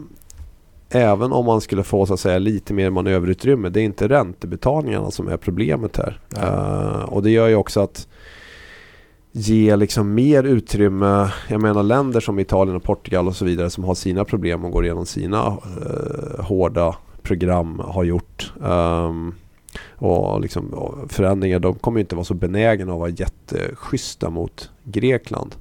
även 0.91 1.33
om 1.33 1.47
man 1.47 1.61
skulle 1.61 1.83
få 1.83 2.07
så 2.07 2.15
att 2.15 2.21
säga 2.21 2.39
lite 2.39 2.75
mer 2.75 2.91
manöverutrymme, 2.91 3.69
det 3.69 3.81
är 3.81 3.85
inte 3.85 4.09
räntebetalningarna 4.09 5.11
som 5.11 5.29
är 5.29 5.37
problemet 5.37 5.97
här. 5.97 6.21
Eh, 6.37 7.03
och 7.03 7.23
det 7.23 7.31
gör 7.31 7.49
ju 7.49 7.55
också 7.55 7.81
att 7.81 8.09
ge 9.33 9.77
liksom 9.77 10.15
mer 10.15 10.45
utrymme. 10.45 11.31
Jag 11.49 11.63
menar 11.63 11.83
länder 11.83 12.21
som 12.21 12.39
Italien 12.39 12.77
och 12.77 12.83
Portugal 12.83 13.29
och 13.29 13.37
så 13.37 13.45
vidare 13.45 13.71
som 13.71 13.85
har 13.85 13.95
sina 13.95 14.25
problem 14.25 14.65
och 14.65 14.73
går 14.73 14.85
igenom 14.85 15.07
sina 15.07 15.47
eh, 15.47 16.45
hårda 16.45 16.97
program 17.23 17.83
har 17.85 18.05
gjort. 18.05 18.53
Ehm, 18.65 19.35
och 19.97 20.41
liksom, 20.41 20.75
och 20.75 21.13
förändringar, 21.13 21.59
de 21.59 21.75
kommer 21.75 21.99
ju 21.99 22.01
inte 22.01 22.15
vara 22.15 22.25
så 22.25 22.35
benägna 22.35 22.93
att 22.93 22.99
vara 22.99 23.11
jätteschyssta 23.11 24.31
mot 24.31 24.71
Grekland. 24.85 25.55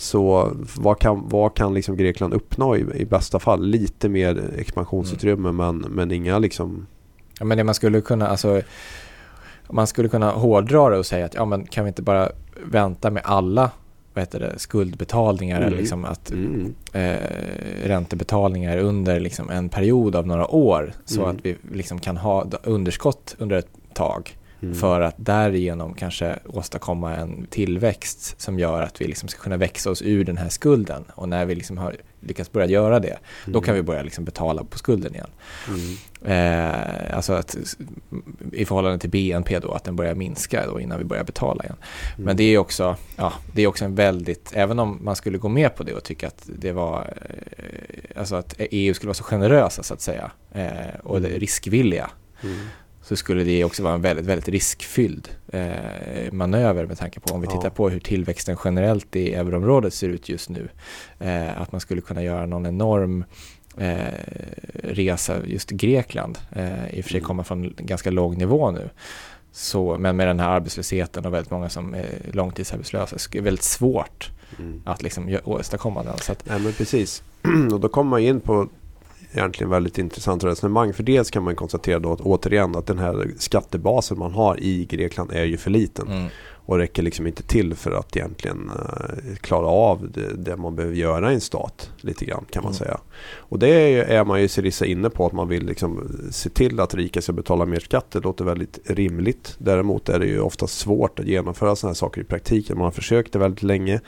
Så 0.00 0.52
vad 0.76 0.98
kan, 0.98 1.28
vad 1.28 1.54
kan 1.54 1.74
liksom 1.74 1.96
Grekland 1.96 2.34
uppnå 2.34 2.76
i, 2.76 2.84
i 2.94 3.04
bästa 3.04 3.38
fall? 3.38 3.66
Lite 3.66 4.08
mer 4.08 4.50
expansionsutrymme 4.58 5.52
men, 5.52 5.78
men 5.78 6.10
inga 6.12 6.38
liksom... 6.38 6.86
Ja, 7.38 7.44
men 7.44 7.58
det 7.58 7.64
man 7.64 7.74
skulle 7.74 8.00
kunna, 8.00 8.28
alltså, 8.28 8.60
man 9.70 9.86
skulle 9.86 10.08
kunna 10.08 10.30
hårdra 10.30 10.90
det 10.90 10.98
och 10.98 11.06
säga 11.06 11.26
att 11.26 11.34
ja, 11.34 11.44
men 11.44 11.66
kan 11.66 11.84
vi 11.84 11.88
inte 11.88 12.02
bara 12.02 12.28
vänta 12.64 13.10
med 13.10 13.22
alla 13.24 13.70
vad 14.14 14.22
heter 14.22 14.40
det, 14.40 14.58
skuldbetalningar 14.58 15.56
Mm. 15.56 15.66
eller 15.68 15.78
liksom 15.78 16.04
att 16.04 16.30
Mm, 16.30 16.74
eh, 16.92 17.16
räntebetalningar 17.84 18.78
under 18.78 19.20
liksom 19.20 19.50
en 19.50 19.68
period 19.68 20.16
av 20.16 20.26
några 20.26 20.46
år 20.54 20.92
så 21.04 21.22
Mm. 21.24 21.36
att 21.36 21.46
vi 21.46 21.56
liksom 21.72 21.98
kan 21.98 22.16
ha 22.16 22.46
underskott 22.64 23.36
under 23.38 23.56
ett 23.56 23.68
tag 23.94 24.36
mm. 24.62 24.74
för 24.74 25.00
att 25.00 25.14
därigenom 25.16 25.94
kanske 25.94 26.38
åstadkomma 26.46 27.16
en 27.16 27.46
tillväxt 27.46 28.40
som 28.40 28.58
gör 28.58 28.82
att 28.82 29.00
vi 29.00 29.06
liksom 29.06 29.28
ska 29.28 29.42
kunna 29.42 29.56
växa 29.56 29.90
oss 29.90 30.02
ur 30.02 30.24
den 30.24 30.36
här 30.36 30.48
skulden. 30.48 31.04
Och 31.14 31.28
när 31.28 31.46
vi 31.46 31.54
liksom 31.54 31.78
har 31.78 31.96
lyckats 32.20 32.52
börja 32.52 32.66
göra 32.66 33.00
det, 33.00 33.18
då 33.46 33.60
kan 33.60 33.74
vi 33.74 33.82
börja 33.82 34.02
liksom 34.02 34.24
betala 34.24 34.64
på 34.64 34.78
skulden 34.78 35.14
igen. 35.14 35.30
Mm. 35.68 35.96
Eh, 36.22 37.16
alltså 37.16 37.32
att 37.32 37.56
i 38.52 38.64
förhållande 38.64 38.98
till 38.98 39.10
BNP 39.10 39.58
då, 39.58 39.72
att 39.72 39.84
den 39.84 39.96
börjar 39.96 40.14
minska 40.14 40.66
då 40.66 40.80
innan 40.80 40.98
vi 40.98 41.04
börjar 41.04 41.24
betala 41.24 41.64
igen. 41.64 41.76
Mm. 42.14 42.24
Men 42.24 42.36
det 42.36 42.44
är 42.44 42.58
också, 42.58 42.96
ja, 43.16 43.32
det 43.54 43.62
är 43.62 43.66
också 43.66 43.84
en 43.84 43.94
väldigt, 43.94 44.50
även 44.54 44.78
om 44.78 44.98
man 45.02 45.16
skulle 45.16 45.38
gå 45.38 45.48
med 45.48 45.74
på 45.74 45.82
det 45.82 45.94
och 45.94 46.04
tycka 46.04 46.26
att 46.26 46.48
det 46.58 46.72
var, 46.72 47.14
eh, 47.56 48.20
alltså 48.20 48.36
att 48.36 48.54
EU 48.58 48.94
skulle 48.94 49.08
vara 49.08 49.14
så 49.14 49.24
generösa 49.24 49.82
så 49.82 49.94
att 49.94 50.00
säga, 50.00 50.30
eh, 50.52 51.00
och 51.02 51.16
Mm. 51.16 51.30
riskvilliga, 51.30 52.10
Mm. 52.42 52.56
Så 53.10 53.16
skulle 53.16 53.44
det 53.44 53.64
också 53.64 53.82
vara 53.82 53.94
en 53.94 54.02
väldigt, 54.02 54.26
väldigt 54.26 54.48
riskfylld 54.48 55.28
eh, 55.52 56.32
manöver 56.32 56.86
med 56.86 56.98
tanke 56.98 57.20
på 57.20 57.34
om 57.34 57.40
vi 57.40 57.46
Ja. 57.46 57.50
tittar 57.56 57.70
på 57.70 57.88
hur 57.88 58.00
tillväxten 58.00 58.56
generellt 58.64 59.16
i 59.16 59.34
euroområdet 59.34 59.94
ser 59.94 60.08
ut 60.08 60.28
just 60.28 60.48
nu. 60.48 60.68
Eh, 61.18 61.60
att 61.60 61.72
man 61.72 61.80
skulle 61.80 62.00
kunna 62.00 62.22
göra 62.22 62.46
någon 62.46 62.66
enorm 62.66 63.24
eh, 63.76 63.96
resa 64.74 65.36
just 65.46 65.70
Grekland. 65.70 66.38
Eh, 66.52 66.94
I 66.94 67.00
och 67.00 67.04
för 67.04 67.10
sig 67.10 67.18
Mm. 67.18 67.26
komma 67.26 67.44
från 67.44 67.74
ganska 67.78 68.10
låg 68.10 68.36
nivå 68.36 68.70
nu. 68.70 68.90
Så, 69.52 69.96
men 69.98 70.16
med 70.16 70.28
den 70.28 70.40
här 70.40 70.48
arbetslösheten 70.48 71.26
och 71.26 71.34
väldigt 71.34 71.50
många 71.50 71.68
som 71.68 71.94
är 71.94 72.06
långtidsarbetslösa 72.32 73.18
så 73.18 73.30
är 73.30 73.32
det 73.32 73.40
väldigt 73.40 73.64
svårt 73.64 74.30
Mm. 74.58 74.82
att 74.84 75.02
liksom 75.02 75.38
åstadkomma 75.44 76.02
den. 76.02 76.18
Så 76.18 76.32
att, 76.32 76.46
Nej 76.48 76.60
men 76.60 76.72
precis. 76.72 77.22
och 77.72 77.80
då 77.80 77.88
kommer 77.88 78.10
man 78.10 78.20
in 78.20 78.40
på 78.40 78.68
egentligen 79.32 79.70
väldigt 79.70 79.98
intressant 79.98 80.44
resonemang. 80.44 80.92
För 80.92 81.02
dels 81.02 81.30
kan 81.30 81.42
man 81.42 81.56
konstatera 81.56 81.98
då 81.98 82.12
att 82.12 82.20
återigen 82.20 82.76
att 82.76 82.86
den 82.86 82.98
här 82.98 83.30
skattebasen 83.38 84.18
man 84.18 84.32
har 84.32 84.60
i 84.60 84.84
Grekland 84.84 85.32
är 85.32 85.44
ju 85.44 85.56
för 85.56 85.70
liten. 85.70 86.08
mm, 86.08 86.30
och 86.70 86.78
räcker 86.78 87.02
liksom 87.02 87.26
inte 87.26 87.42
till 87.42 87.74
för 87.74 87.90
att 87.90 88.16
egentligen 88.16 88.70
eh, 88.70 89.34
klara 89.40 89.66
av 89.66 90.10
det, 90.10 90.34
det 90.36 90.56
man 90.56 90.76
behöver 90.76 90.96
göra 90.96 91.30
i 91.30 91.34
en 91.34 91.40
stat. 91.40 91.90
Lite 92.00 92.24
grann 92.24 92.44
kan 92.50 92.62
man 92.62 92.72
Mm. 92.72 92.78
säga. 92.78 93.00
Och 93.36 93.58
det 93.58 93.68
är, 93.68 94.04
är 94.04 94.24
man 94.24 94.40
ju 94.42 94.48
Syriza 94.48 94.86
inne 94.86 95.10
på 95.10 95.26
att 95.26 95.32
man 95.32 95.48
vill 95.48 95.66
liksom 95.66 96.08
se 96.30 96.48
till 96.50 96.80
att 96.80 96.94
rika 96.94 97.22
ska 97.22 97.32
betala 97.32 97.66
mer 97.66 97.80
skatt. 97.80 98.10
Det 98.10 98.20
låter 98.20 98.44
väldigt 98.44 98.78
rimligt. 98.84 99.54
Däremot 99.58 100.08
är 100.08 100.18
det 100.18 100.26
ju 100.26 100.40
ofta 100.40 100.66
svårt 100.66 101.18
att 101.20 101.26
genomföra 101.26 101.76
sådana 101.76 101.90
här 101.90 101.94
saker 101.94 102.20
i 102.20 102.24
praktiken. 102.24 102.78
Man 102.78 102.84
har 102.84 102.90
försökt 102.92 103.32
det 103.32 103.38
väldigt 103.38 103.62
länge. 103.62 104.00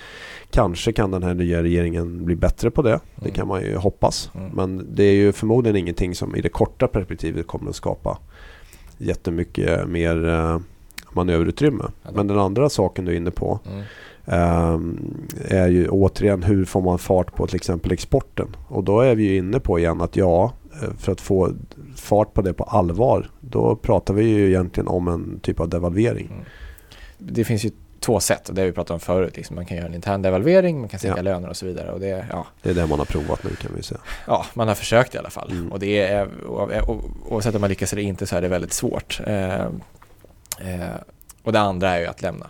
Kanske 0.50 0.92
kan 0.92 1.10
den 1.10 1.22
här 1.22 1.34
nya 1.34 1.62
regeringen 1.62 2.24
bli 2.24 2.36
bättre 2.36 2.70
på 2.70 2.82
det. 2.82 3.00
Det 3.14 3.22
Mm. 3.22 3.34
kan 3.34 3.48
man 3.48 3.62
ju 3.62 3.76
hoppas. 3.76 4.30
Mm. 4.34 4.50
Men 4.50 4.86
det 4.94 5.04
är 5.04 5.14
ju 5.14 5.32
förmodligen 5.32 5.76
ingenting 5.76 6.14
som 6.14 6.36
i 6.36 6.40
det 6.40 6.48
korta 6.48 6.86
perspektivet 6.88 7.46
kommer 7.46 7.70
att 7.70 7.76
skapa 7.76 8.18
jättemycket 8.98 9.88
mer 9.88 10.28
eh, 10.28 10.58
manöverutrymme. 11.14 11.84
Men 12.14 12.26
den 12.26 12.38
andra 12.38 12.68
saken 12.68 13.04
du 13.04 13.12
är 13.12 13.16
inne 13.16 13.30
på 13.30 13.60
mm, 13.70 13.82
ehm, 14.26 14.98
är 15.48 15.68
ju 15.68 15.88
återigen 15.88 16.42
hur 16.42 16.64
får 16.64 16.82
man 16.82 16.98
fart 16.98 17.34
på 17.36 17.46
till 17.46 17.56
exempel 17.56 17.92
exporten. 17.92 18.56
Och 18.68 18.84
då 18.84 19.00
är 19.00 19.14
vi 19.14 19.22
ju 19.24 19.36
inne 19.36 19.60
på 19.60 19.78
igen 19.78 20.00
att 20.00 20.16
ja, 20.16 20.52
eh, 20.82 20.88
för 20.98 21.12
att 21.12 21.20
få 21.20 21.52
fart 21.96 22.34
på 22.34 22.42
det 22.42 22.52
på 22.52 22.64
allvar 22.64 23.30
då 23.40 23.76
pratar 23.76 24.14
vi 24.14 24.24
ju 24.24 24.48
egentligen 24.48 24.88
om 24.88 25.08
en 25.08 25.40
typ 25.40 25.60
av 25.60 25.68
devalvering. 25.68 26.26
mm. 26.26 26.44
Det 27.18 27.44
finns 27.44 27.64
ju 27.64 27.70
två 28.00 28.20
sätt 28.20 28.50
det 28.52 28.60
har 28.60 28.66
vi 28.66 28.72
pratat 28.72 28.90
om 28.90 29.00
förut. 29.00 29.36
Liksom. 29.36 29.56
Man 29.56 29.66
kan 29.66 29.76
göra 29.76 29.86
en 29.86 29.94
intern 29.94 30.22
devalvering, 30.22 30.80
man 30.80 30.88
kan 30.88 31.00
sänka 31.00 31.16
Ja. 31.16 31.22
löner 31.22 31.48
och 31.48 31.56
så 31.56 31.66
vidare. 31.66 31.92
Och 31.92 32.00
det, 32.00 32.26
ja, 32.32 32.46
Det 32.62 32.70
är 32.70 32.74
det 32.74 32.86
man 32.86 32.98
har 32.98 33.06
provat 33.06 33.44
nu 33.44 33.50
kan 33.50 33.70
vi 33.76 33.82
säga. 33.82 34.00
ja, 34.26 34.46
man 34.54 34.68
har 34.68 34.74
försökt 34.74 35.14
i 35.14 35.18
alla 35.18 35.30
fall. 35.30 35.50
Mm. 35.50 35.72
Och 35.72 35.78
det 35.78 36.00
är, 36.02 36.28
oavsett 37.28 37.54
om 37.54 37.60
man 37.60 37.70
lyckas 37.70 37.92
eller 37.92 38.02
inte 38.02 38.26
så 38.26 38.36
är 38.36 38.40
det 38.40 38.48
väldigt 38.48 38.72
svårt. 38.72 39.20
Eh, 39.26 39.66
eh, 40.60 40.96
och 41.42 41.52
det 41.52 41.60
andra 41.60 41.90
är 41.90 42.00
ju 42.00 42.06
att 42.06 42.22
lämna. 42.22 42.46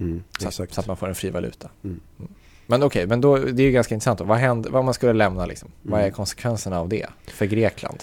Mm, 0.00 0.22
Så 0.38 0.48
att, 0.48 0.54
så 0.72 0.80
att 0.80 0.86
man 0.86 0.96
får 0.96 1.08
en 1.08 1.14
fri 1.14 1.30
valuta. 1.30 1.70
Mm. 1.84 2.00
Men 2.66 2.82
okej, 2.82 3.06
men 3.06 3.20
då, 3.20 3.36
det 3.36 3.62
är 3.62 3.66
ju 3.66 3.70
ganska 3.72 3.94
intressant. 3.94 4.18
Då. 4.18 4.24
Vad 4.24 4.38
händer, 4.38 4.70
vad 4.70 4.84
man 4.84 4.94
skulle 4.94 5.12
lämna 5.12 5.46
liksom? 5.46 5.68
Vad 5.82 6.00
är 6.00 6.04
Mm. 6.04 6.14
konsekvenserna 6.14 6.80
av 6.80 6.88
det 6.88 7.06
för 7.26 7.46
Grekland? 7.46 8.02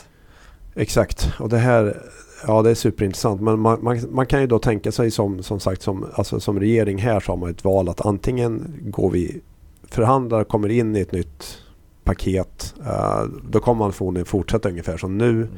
Exakt, 0.75 1.33
och 1.39 1.49
det 1.49 1.57
här 1.57 2.01
ja, 2.47 2.61
det 2.61 2.69
är 2.69 2.75
superintressant. 2.75 3.41
Men 3.41 3.59
man, 3.59 3.83
man, 3.83 4.01
man 4.11 4.25
kan 4.25 4.41
ju 4.41 4.47
då 4.47 4.59
tänka 4.59 4.91
sig 4.91 5.11
som, 5.11 5.43
som 5.43 5.59
sagt 5.59 5.81
som, 5.81 6.05
alltså, 6.13 6.39
som 6.39 6.59
regering 6.59 6.97
här 6.97 7.19
så 7.19 7.31
har 7.31 7.37
man 7.37 7.49
ett 7.49 7.63
val 7.63 7.89
att 7.89 8.05
antingen 8.05 8.73
går 8.81 9.09
vi 9.11 9.41
förhandlar, 9.87 10.43
kommer 10.43 10.69
in 10.69 10.95
i 10.95 10.99
ett 10.99 11.11
nytt 11.11 11.57
paket. 12.03 12.73
eh, 12.85 13.23
då 13.49 13.59
kommer 13.59 13.79
man 13.79 13.93
förmodligen 13.93 14.25
fortsätta 14.25 14.69
ungefär 14.69 14.97
som 14.97 15.17
nu. 15.17 15.29
Mm. 15.29 15.49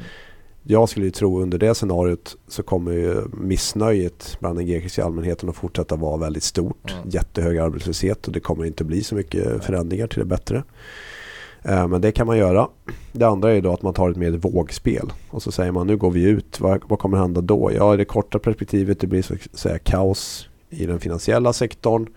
Jag 0.63 0.89
skulle 0.89 1.05
ju 1.05 1.11
tro 1.11 1.41
under 1.41 1.57
det 1.57 1.75
scenariot 1.75 2.37
så 2.47 2.63
kommer 2.63 2.91
ju 2.91 3.21
missnöjet 3.33 4.37
bland 4.39 4.57
den 4.57 4.67
grekiska 4.67 5.05
allmänheten 5.05 5.49
att 5.49 5.55
fortsätta 5.55 5.95
vara 5.95 6.17
väldigt 6.17 6.43
stort. 6.43 6.91
Mm. 6.91 7.09
Jättehög 7.09 7.57
arbetslöshet 7.57 8.27
och 8.27 8.33
det 8.33 8.39
kommer 8.39 8.65
inte 8.65 8.83
bli 8.83 9.03
så 9.03 9.15
mycket 9.15 9.63
förändringar 9.63 10.07
till 10.07 10.19
det 10.19 10.25
bättre. 10.25 10.63
Eh, 11.61 11.87
Men 11.87 12.01
det 12.01 12.11
kan 12.11 12.27
man 12.27 12.37
göra. 12.37 12.67
Det 13.11 13.25
andra 13.25 13.53
är 13.53 13.61
då 13.61 13.73
att 13.73 13.81
man 13.81 13.93
tar 13.93 14.09
ett 14.09 14.17
mer 14.17 14.31
vågspel. 14.31 15.13
Och 15.29 15.43
så 15.43 15.51
säger 15.51 15.71
man 15.71 15.87
nu 15.87 15.97
går 15.97 16.11
vi 16.11 16.23
ut. 16.23 16.59
Vad, 16.59 16.81
vad 16.87 16.99
kommer 16.99 17.17
hända 17.17 17.41
då? 17.41 17.71
Ja, 17.75 17.93
i 17.93 17.97
det 17.97 18.05
korta 18.05 18.39
perspektivet 18.39 18.99
det 18.99 19.07
blir 19.07 19.21
så 19.21 19.33
att 19.33 19.59
säga 19.59 19.79
kaos 19.79 20.49
i 20.69 20.85
den 20.85 20.99
finansiella 20.99 21.53
sektorn. 21.53 22.07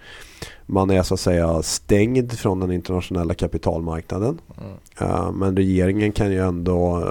Man 0.66 0.90
är 0.90 1.02
så 1.02 1.14
att 1.14 1.20
säga 1.20 1.62
stängd 1.62 2.32
från 2.32 2.60
den 2.60 2.72
internationella 2.72 3.34
kapitalmarknaden. 3.34 4.40
Mm. 4.58 4.72
Eh, 5.00 5.32
Men 5.32 5.56
regeringen 5.56 6.12
kan 6.12 6.32
ju 6.32 6.38
ändå 6.38 7.02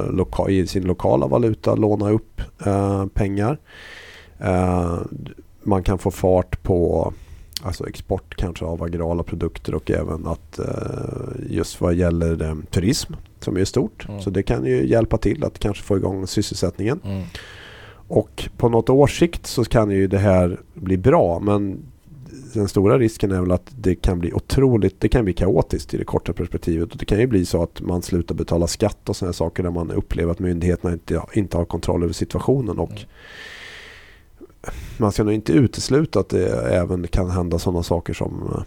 i 0.49 0.67
sin 0.67 0.83
lokala 0.83 1.27
valuta 1.27 1.75
låna 1.75 2.09
upp 2.09 2.41
eh, 2.65 3.05
pengar. 3.05 3.57
Eh, 4.39 4.97
man 5.63 5.83
kan 5.83 5.97
få 5.97 6.11
fart 6.11 6.63
på 6.63 7.13
alltså 7.61 7.87
export 7.87 8.35
kanske 8.35 8.65
av 8.65 8.83
agrala 8.83 9.23
produkter 9.23 9.75
och 9.75 9.91
även 9.91 10.27
att 10.27 10.59
just 11.49 11.81
vad 11.81 11.93
gäller 11.93 12.55
turism 12.69 13.13
som 13.39 13.57
är 13.57 13.65
stort. 13.65 14.05
Mm. 14.09 14.21
Så 14.21 14.29
det 14.29 14.43
kan 14.43 14.65
ju 14.65 14.87
hjälpa 14.87 15.17
till 15.17 15.43
att 15.43 15.59
kanske 15.59 15.83
få 15.83 15.97
igång 15.97 16.27
sysselsättningen. 16.27 16.99
Mm. 17.03 17.23
Och 18.07 18.49
på 18.57 18.69
något 18.69 18.89
års 18.89 19.19
sikt 19.19 19.47
så 19.47 19.63
kan 19.63 19.91
ju 19.91 20.07
det 20.07 20.17
här 20.17 20.59
bli 20.73 20.97
bra 20.97 21.39
men 21.39 21.79
den 22.53 22.67
stora 22.67 22.99
risken 22.99 23.31
är 23.31 23.41
väl 23.41 23.51
att 23.51 23.71
det 23.79 23.95
kan 23.95 24.19
bli 24.19 24.33
otroligt, 24.33 24.99
det 24.99 25.09
kan 25.09 25.23
bli 25.23 25.33
kaotiskt 25.33 25.93
i 25.93 25.97
det 25.97 26.05
korta 26.05 26.33
perspektivet. 26.33 26.91
Och 26.91 26.97
det 26.97 27.05
kan 27.05 27.19
ju 27.19 27.27
bli 27.27 27.45
så 27.45 27.63
att 27.63 27.81
man 27.81 28.01
slutar 28.01 28.35
betala 28.35 28.67
skatt 28.67 29.09
och 29.09 29.15
sådana 29.15 29.33
saker 29.33 29.63
där 29.63 29.71
man 29.71 29.91
upplever 29.91 30.31
att 30.31 30.39
myndigheterna 30.39 30.93
inte, 30.93 31.21
inte 31.33 31.57
har 31.57 31.65
kontroll 31.65 32.03
över 32.03 32.13
situationen. 32.13 32.79
Och 32.79 33.05
Mm. 34.67 34.75
man 34.97 35.11
ska 35.11 35.23
nog 35.23 35.33
inte 35.33 35.53
utesluta 35.53 36.19
att 36.19 36.29
det 36.29 36.47
även 36.73 37.07
kan 37.07 37.29
hända 37.29 37.59
sådana 37.59 37.83
saker 37.83 38.13
som 38.13 38.53
eh, 38.55 38.63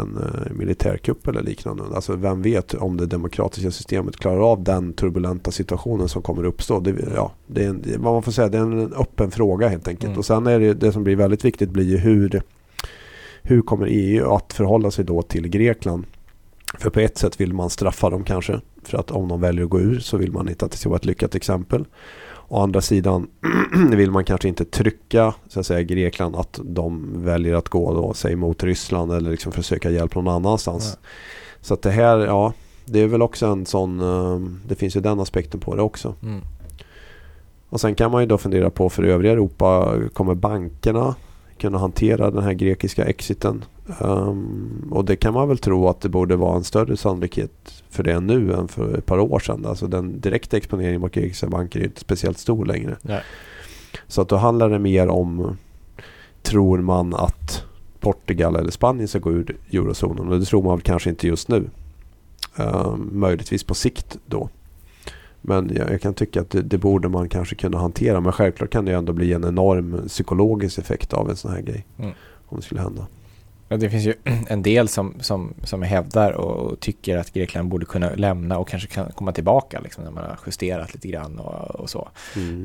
en 0.00 0.16
eh, 0.16 0.52
militärkupp 0.52 1.28
eller 1.28 1.42
liknande. 1.42 1.82
Alltså 1.94 2.16
vem 2.16 2.42
vet 2.42 2.74
om 2.74 2.96
det 2.96 3.06
demokratiska 3.06 3.70
systemet 3.70 4.16
klarar 4.16 4.52
av 4.52 4.62
den 4.62 4.92
turbulenta 4.92 5.50
situationen 5.50 6.08
som 6.08 6.22
kommer 6.22 6.44
uppstå. 6.44 6.80
Det, 6.80 6.94
ja, 7.14 7.32
det 7.46 7.64
är 7.64 7.68
en, 7.68 7.84
vad 7.98 8.12
man 8.12 8.22
får 8.22 8.32
säga, 8.32 8.48
det 8.48 8.58
är 8.58 8.62
en 8.62 8.92
öppen 8.92 9.30
fråga 9.30 9.68
helt 9.68 9.88
enkelt. 9.88 10.08
Mm. 10.08 10.18
Och 10.18 10.26
sen 10.26 10.46
är 10.46 10.60
det, 10.60 10.74
det 10.74 10.92
som 10.92 11.04
blir 11.04 11.16
väldigt 11.16 11.44
viktigt 11.44 11.70
blir 11.70 11.84
ju 11.84 11.96
hur, 11.96 12.42
hur 13.46 13.62
kommer 13.62 13.86
EU 13.90 14.32
att 14.32 14.52
förhålla 14.52 14.90
sig 14.90 15.04
då 15.04 15.22
till 15.22 15.48
Grekland? 15.48 16.04
För 16.78 16.90
på 16.90 17.00
ett 17.00 17.18
sätt 17.18 17.40
vill 17.40 17.52
man 17.52 17.70
straffa 17.70 18.10
dem 18.10 18.24
kanske. 18.24 18.60
För 18.82 18.98
att 18.98 19.10
om 19.10 19.28
de 19.28 19.40
väljer 19.40 19.64
att 19.64 19.70
gå 19.70 19.80
ur 19.80 20.00
så 20.00 20.16
vill 20.16 20.32
man 20.32 20.48
inte 20.48 20.64
att 20.64 20.70
det 20.70 20.78
ska 20.78 20.88
vara 20.88 20.96
ett 20.96 21.04
lyckat 21.04 21.34
exempel. 21.34 21.84
Å 22.48 22.62
andra 22.62 22.80
sidan 22.80 23.26
vill 23.90 24.10
man 24.10 24.24
kanske 24.24 24.48
inte 24.48 24.64
trycka 24.64 25.34
så 25.48 25.60
att 25.60 25.66
säga, 25.66 25.82
Grekland 25.82 26.36
att 26.36 26.60
de 26.62 27.10
väljer 27.24 27.54
att 27.54 27.68
gå 27.68 27.94
då, 27.94 28.14
säg 28.14 28.36
mot 28.36 28.64
Ryssland 28.64 29.12
eller 29.12 29.30
liksom 29.30 29.52
försöka 29.52 29.90
hjälp 29.90 30.14
någon 30.14 30.28
annanstans. 30.28 30.98
Ja. 31.02 31.08
Så 31.60 31.74
att 31.74 31.82
det 31.82 31.90
här, 31.90 32.18
ja, 32.18 32.52
det 32.84 33.00
är 33.00 33.06
väl 33.06 33.22
också 33.22 33.46
en 33.46 33.66
sån, 33.66 34.00
eh, 34.00 34.40
det 34.68 34.74
finns 34.74 34.96
ju 34.96 35.00
den 35.00 35.20
aspekten 35.20 35.60
på 35.60 35.76
det 35.76 35.82
också. 35.82 36.14
Mm. 36.22 36.40
Och 37.68 37.80
sen 37.80 37.94
kan 37.94 38.10
man 38.10 38.22
ju 38.22 38.26
då 38.26 38.38
fundera 38.38 38.70
på 38.70 38.90
för 38.90 39.02
övriga 39.02 39.32
Europa, 39.32 39.94
kommer 40.12 40.34
bankerna 40.34 41.14
kunna 41.58 41.78
hantera 41.78 42.30
den 42.30 42.42
här 42.42 42.52
grekiska 42.52 43.04
exiten? 43.04 43.64
Ehm, 44.00 44.88
och 44.90 45.04
det 45.04 45.16
kan 45.16 45.34
man 45.34 45.48
väl 45.48 45.58
tro 45.58 45.88
att 45.88 46.00
det 46.00 46.08
borde 46.08 46.36
vara 46.36 46.56
en 46.56 46.64
större 46.64 46.96
sannolikhet 46.96 47.82
för 47.90 48.02
det 48.02 48.20
nu 48.20 48.52
än 48.52 48.68
för 48.68 48.98
ett 48.98 49.06
par 49.06 49.18
år 49.18 49.38
sedan. 49.38 49.66
Alltså 49.66 49.86
den 49.86 50.20
direkta 50.20 50.56
exponeringen 50.56 51.00
mot 51.00 51.12
grekiska 51.12 51.46
banker 51.46 51.80
är 51.80 51.84
inte 51.84 52.00
speciellt 52.00 52.38
stor 52.38 52.66
längre. 52.66 52.96
Nej. 53.02 53.22
Så 54.08 54.22
att 54.22 54.28
då 54.28 54.36
handlar 54.36 54.70
det 54.70 54.78
mer 54.78 55.08
om, 55.08 55.56
tror 56.42 56.78
man 56.78 57.14
att 57.14 57.64
Portugal 58.00 58.56
eller 58.56 58.70
Spanien 58.70 59.08
ska 59.08 59.18
gå 59.18 59.32
ur 59.32 59.56
eurozonen? 59.72 60.28
Och 60.28 60.40
det 60.40 60.44
tror 60.44 60.62
man 60.62 60.76
väl 60.76 60.82
kanske 60.82 61.10
inte 61.10 61.26
just 61.26 61.48
nu. 61.48 61.70
Ehm, 62.56 63.08
möjligtvis 63.12 63.64
på 63.64 63.74
sikt 63.74 64.18
då. 64.26 64.48
Men 65.46 65.70
jag, 65.76 65.90
jag 65.90 66.00
kan 66.00 66.14
tycka 66.14 66.40
att 66.40 66.50
det, 66.50 66.62
det 66.62 66.78
borde 66.78 67.08
man 67.08 67.28
kanske 67.28 67.54
kunna 67.54 67.78
hantera. 67.78 68.20
Men 68.20 68.32
självklart 68.32 68.70
kan 68.70 68.84
det 68.84 68.92
ändå 68.92 69.12
bli 69.12 69.32
en 69.32 69.44
enorm 69.44 70.08
psykologisk 70.08 70.78
effekt 70.78 71.12
av 71.12 71.30
en 71.30 71.36
sån 71.36 71.52
här 71.52 71.60
grej. 71.60 71.86
Mm. 71.98 72.10
Om 72.46 72.56
det 72.56 72.62
skulle 72.64 72.80
hända. 72.80 73.06
Ja, 73.68 73.76
det 73.76 73.90
finns 73.90 74.04
ju 74.04 74.14
en 74.48 74.62
del 74.62 74.88
som, 74.88 75.14
som, 75.20 75.54
som 75.62 75.82
hävdar 75.82 76.32
och 76.32 76.80
tycker 76.80 77.18
att 77.18 77.32
Grekland 77.32 77.68
borde 77.68 77.86
kunna 77.86 78.10
lämna 78.14 78.58
och 78.58 78.68
kanske 78.68 78.88
kan 78.88 79.12
komma 79.12 79.32
tillbaka 79.32 79.80
liksom, 79.80 80.04
när 80.04 80.10
man 80.10 80.24
har 80.24 80.38
justerat 80.46 80.94
lite 80.94 81.08
grann 81.08 81.38
och, 81.38 81.80
och 81.80 81.90
så. 81.90 82.08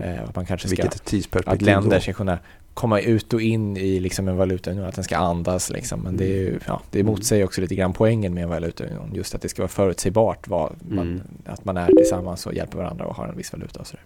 Eh, 0.03 0.23
att 0.23 0.35
man 0.35 0.45
kanske 0.45 0.67
ska, 0.67 0.81
Vilket 0.81 1.05
tidsperspektiv 1.05 1.53
att 1.53 1.61
länder 1.61 1.95
då? 1.95 2.01
ska 2.01 2.13
kunna 2.13 2.39
komma 2.73 2.99
ut 2.99 3.33
och 3.33 3.41
in 3.41 3.77
i 3.77 3.99
liksom 3.99 4.27
en 4.27 4.37
valutaunion, 4.37 4.85
att 4.85 4.95
den 4.95 5.03
ska 5.03 5.17
andas 5.17 5.69
liksom. 5.69 5.99
Men 5.99 6.17
det, 6.17 6.23
är 6.25 6.37
ju, 6.41 6.59
ja, 6.67 6.81
det 6.91 6.99
Mm. 6.99 7.11
motsäger 7.11 7.45
också 7.45 7.61
lite 7.61 7.75
grann 7.75 7.93
poängen 7.93 8.33
med 8.33 8.43
en 8.43 8.49
valutaunion. 8.49 9.11
Just 9.13 9.35
att 9.35 9.41
det 9.41 9.49
ska 9.49 9.61
vara 9.61 9.69
förutsägbart 9.69 10.47
vad 10.47 10.75
man, 10.89 11.07
Mm. 11.07 11.21
att 11.45 11.65
man 11.65 11.77
är 11.77 11.87
tillsammans 11.87 12.45
och 12.45 12.53
hjälper 12.53 12.77
varandra 12.77 13.05
och 13.05 13.15
har 13.15 13.27
en 13.27 13.37
viss 13.37 13.51
valuta 13.53 13.79
och 13.79 13.87
sådär. 13.87 14.03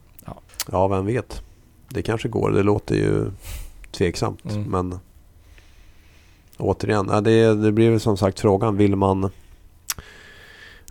Ja, 0.72 0.88
vem 0.88 1.06
vet. 1.06 1.42
Det 1.90 2.02
kanske 2.02 2.28
går. 2.30 2.52
Det 2.52 2.64
låter 2.64 2.96
ju 2.96 3.26
tveksamt. 3.92 4.46
Mm. 4.46 4.64
Men 4.64 5.00
återigen, 6.58 7.08
ja, 7.12 7.22
det, 7.22 7.54
det 7.56 7.72
blir 7.72 7.90
väl 7.92 8.00
som 8.00 8.18
sagt 8.18 8.40
frågan. 8.40 8.78
Vill 8.78 8.96
man, 8.96 9.30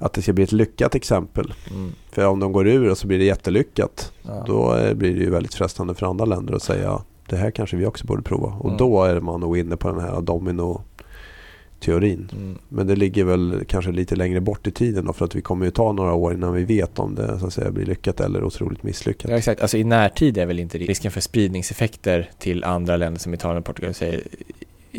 att 0.01 0.13
det 0.13 0.23
ska 0.23 0.33
bli 0.33 0.45
ett 0.45 0.53
lyckat 0.53 0.95
exempel. 0.95 1.55
Mm. 1.71 1.93
För 2.11 2.27
om 2.27 2.41
de 2.41 2.53
går 2.53 2.67
ur 2.69 2.91
och 2.91 2.99
så 2.99 3.07
blir 3.07 3.19
det 3.19 3.25
jättelyckat. 3.25 4.13
Ja. 4.23 4.45
Då 4.47 4.77
eh, 4.77 4.95
blir 4.95 5.15
det 5.15 5.21
ju 5.21 5.31
väldigt 5.31 5.55
frestande 5.55 5.95
för 5.95 6.07
andra 6.07 6.25
länder 6.25 6.55
att 6.55 6.63
säga 6.63 7.03
det 7.27 7.37
här 7.37 7.51
kanske 7.51 7.77
vi 7.77 7.87
också 7.87 8.07
borde 8.07 8.23
prova. 8.23 8.47
Och 8.49 8.65
Mm. 8.67 8.77
då 8.77 9.05
är 9.05 9.21
man 9.21 9.41
nog 9.41 9.59
inne 9.59 9.77
på 9.77 9.89
den 9.93 10.01
här 10.01 10.21
domino-teorin. 10.21 12.29
Mm. 12.37 12.59
Men 12.69 12.87
det 12.87 12.97
ligger 12.97 13.25
väl 13.25 13.65
kanske 13.69 13.93
lite 13.93 14.17
längre 14.17 14.41
bort 14.41 14.67
i 14.67 14.71
tiden 14.71 15.05
då, 15.05 15.13
för 15.13 15.25
att 15.25 15.35
vi 15.35 15.41
kommer 15.43 15.65
ju 15.65 15.71
ta 15.71 15.93
några 15.93 16.13
år 16.15 16.35
innan 16.35 16.53
vi 16.53 16.65
vet 16.65 16.99
om 16.99 17.15
det 17.15 17.39
så 17.39 17.47
att 17.47 17.53
säga, 17.53 17.71
blir 17.71 17.87
lyckat 17.87 18.21
eller 18.21 18.45
otroligt 18.45 18.83
misslyckat. 18.83 19.31
Ja, 19.31 19.37
exakt. 19.37 19.63
Alltså 19.63 19.77
i 19.79 19.85
närtid 19.85 20.39
är 20.39 20.47
väl 20.47 20.59
inte 20.59 20.79
risken 20.79 21.11
för 21.11 21.21
spridningseffekter 21.21 22.31
till 22.39 22.65
andra 22.65 22.97
länder 22.97 23.21
som 23.21 23.35
Italien 23.35 23.59
och 23.59 23.65
Portugal 23.65 23.95
säger 23.95 24.23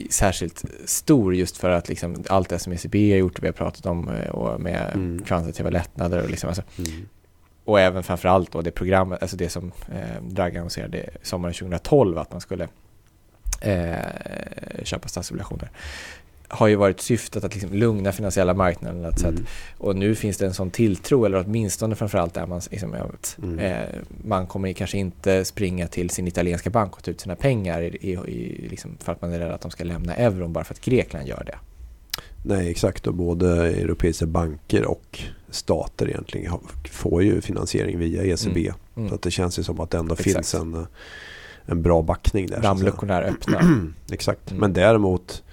särskilt 0.10 0.66
stor 0.86 1.36
just 1.36 1.58
för 1.58 1.70
att 1.70 1.90
liksom 1.90 2.24
allt 2.30 2.50
det 2.50 2.60
som 2.60 2.74
ECB 2.74 3.12
har 3.12 3.18
gjort 3.18 3.38
och 3.38 3.44
vi 3.44 3.48
har 3.48 3.54
pratat 3.54 3.86
om 3.86 4.10
eh, 4.10 4.30
och 4.30 4.62
med 4.62 4.92
Mm. 4.96 5.22
kvantitativa 5.26 5.70
lättnader 5.70 6.24
och, 6.24 6.30
liksom, 6.30 6.48
alltså, 6.48 6.64
Mm. 6.78 6.92
Och 7.66 7.80
även 7.80 8.04
framförallt 8.04 8.52
då 8.52 8.62
det 8.62 8.72
programmet, 8.72 9.22
alltså 9.22 9.38
det 9.38 9.50
som 9.50 9.72
eh, 9.92 10.22
Draghi 10.24 10.58
annonserade 10.58 11.10
sommaren 11.22 11.54
2012 11.54 12.18
att 12.18 12.32
man 12.32 12.42
skulle 12.42 12.68
eh, 13.62 14.84
köpa 14.84 15.08
statsobligationer 15.08 15.70
har 16.48 16.68
ju 16.68 16.76
varit 16.76 17.02
syftet 17.02 17.44
att 17.44 17.54
liksom 17.54 17.74
lugna 17.74 18.12
finansiella 18.12 18.54
marknaden. 18.54 19.06
Att, 19.06 19.20
så 19.20 19.28
att, 19.28 19.34
Mm. 19.34 19.46
och 19.78 19.96
nu 19.96 20.16
finns 20.16 20.38
det 20.38 20.46
en 20.46 20.54
sån 20.54 20.72
tilltro, 20.72 21.26
eller 21.26 21.44
åtminstone 21.46 21.96
framförallt 21.96 22.34
där 22.34 22.46
man, 22.46 22.62
liksom, 22.72 22.94
att, 22.94 23.38
Mm. 23.44 23.60
eh, 23.60 23.90
man 24.26 24.48
kommer 24.48 24.74
kanske 24.74 24.98
inte 24.98 25.46
springa 25.46 25.88
till 25.88 26.10
sin 26.10 26.28
italienska 26.28 26.70
bank 26.70 26.96
och 26.98 27.04
ta 27.04 27.12
ut 27.12 27.22
sina 27.22 27.36
pengar 27.36 27.82
i, 27.82 27.88
i, 27.88 28.12
i, 28.12 28.68
liksom, 28.70 28.98
för 29.00 29.12
att 29.12 29.22
man 29.22 29.34
är 29.34 29.40
rädd 29.40 29.52
att 29.52 29.62
de 29.62 29.72
ska 29.72 29.84
lämna 29.84 30.16
euron 30.16 30.54
bara 30.54 30.64
för 30.64 30.74
att 30.74 30.82
Grekland 30.82 31.28
gör 31.28 31.44
det. 31.46 31.56
Nej, 32.44 32.72
exakt. 32.72 33.08
Och 33.08 33.14
både 33.14 33.68
europeiska 33.68 34.26
banker 34.26 34.86
och 34.86 35.20
stater 35.50 36.10
egentligen 36.10 36.52
får 36.92 37.24
ju 37.24 37.42
finansiering 37.42 38.00
via 38.00 38.24
ECB. 38.24 38.72
Mm. 38.96 39.10
Så 39.10 39.16
att 39.16 39.22
det 39.22 39.32
känns 39.32 39.60
ju 39.60 39.64
som 39.64 39.80
att 39.80 39.90
det 39.90 39.98
ändå 39.98 40.14
Exakt. 40.14 40.34
finns 40.34 40.54
en, 40.54 40.74
eh, 40.74 40.86
en 41.66 41.82
bra 41.82 42.02
backning 42.02 42.48
där. 42.48 42.62
Dammluckorna 42.62 43.16
är 43.16 43.30
öppna. 43.30 43.60
Exakt. 44.12 44.52
Mm. 44.52 44.62
Men 44.62 44.74
däremot 44.74 45.44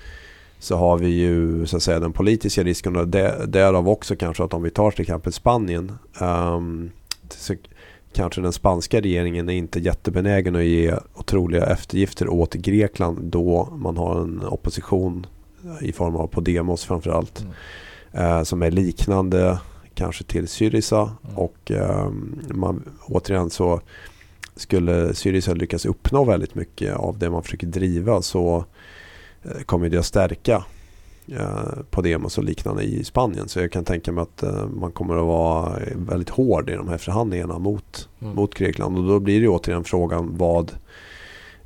så 0.59 0.77
har 0.77 0.99
vi 0.99 1.09
ju 1.09 1.67
så 1.67 1.77
att 1.77 1.83
säga 1.83 2.01
den 2.01 2.13
politiska 2.13 2.63
risken 2.63 2.97
och 2.97 3.09
där, 3.09 3.47
därav 3.47 3.89
också 3.89 4.17
kanske 4.17 4.45
att 4.45 4.55
om 4.55 4.63
vi 4.63 4.71
tar 4.71 4.91
till 4.91 5.01
exempel 5.01 5.33
Spanien 5.33 5.93
ehm, 6.21 6.91
så 7.29 7.55
kanske 8.13 8.41
den 8.41 8.53
spanska 8.53 9.01
regeringen 9.01 9.49
är 9.49 9.53
inte 9.53 9.81
jättebenägen 9.81 10.57
att 10.57 10.65
ge 10.65 10.95
otroliga 11.15 11.67
eftergifter 11.67 12.29
åt 12.29 12.55
Grekland 12.55 13.19
då 13.23 13.69
man 13.77 13.97
har 13.97 14.21
en 14.21 14.43
opposition 14.45 15.27
i 15.81 15.93
form 15.93 16.17
av 16.17 16.27
Podemos 16.27 16.85
framförallt 16.85 17.41
Mm. 18.13 18.27
eh, 18.39 18.43
som 18.43 18.63
är 18.63 18.71
liknande 18.71 19.59
kanske 19.95 20.25
till 20.25 20.49
Syriza 20.49 21.01
Mm. 21.25 21.37
och 21.39 21.71
ehm, 21.71 22.41
man, 22.55 22.83
återigen 23.07 23.51
så 23.51 23.81
skulle 24.57 25.15
Syriza 25.15 25.55
lyckas 25.55 25.87
uppnå 25.87 26.25
väldigt 26.25 26.55
mycket 26.55 26.95
av 26.97 27.19
det 27.19 27.31
man 27.31 27.43
försöker 27.43 27.67
driva 27.67 28.23
så 28.23 28.65
eh, 29.43 29.61
kommer 29.67 29.89
det 29.89 29.99
att 29.99 30.07
stärka 30.07 30.65
eh, 31.29 31.65
Podemos 31.91 32.39
och 32.39 32.45
liknande 32.45 32.83
i 32.83 33.05
Spanien. 33.05 33.49
Så 33.49 33.61
jag 33.61 33.73
kan 33.73 33.85
tänka 33.85 34.13
mig 34.13 34.23
att 34.23 34.43
eh, 34.43 34.67
man 34.67 34.93
kommer 34.93 35.17
att 35.17 35.27
vara 35.27 35.79
väldigt 35.95 36.29
hård 36.31 36.71
i 36.71 36.73
de 36.75 36.89
här 36.89 36.99
förhandlingarna 36.99 37.59
mot, 37.59 38.09
Mm. 38.21 38.35
mot 38.35 38.55
Grekland. 38.55 38.99
Och 38.99 39.05
då 39.05 39.21
blir 39.21 39.41
det 39.41 39.49
återigen 39.49 39.85
frågan 39.85 40.37
vad 40.37 40.73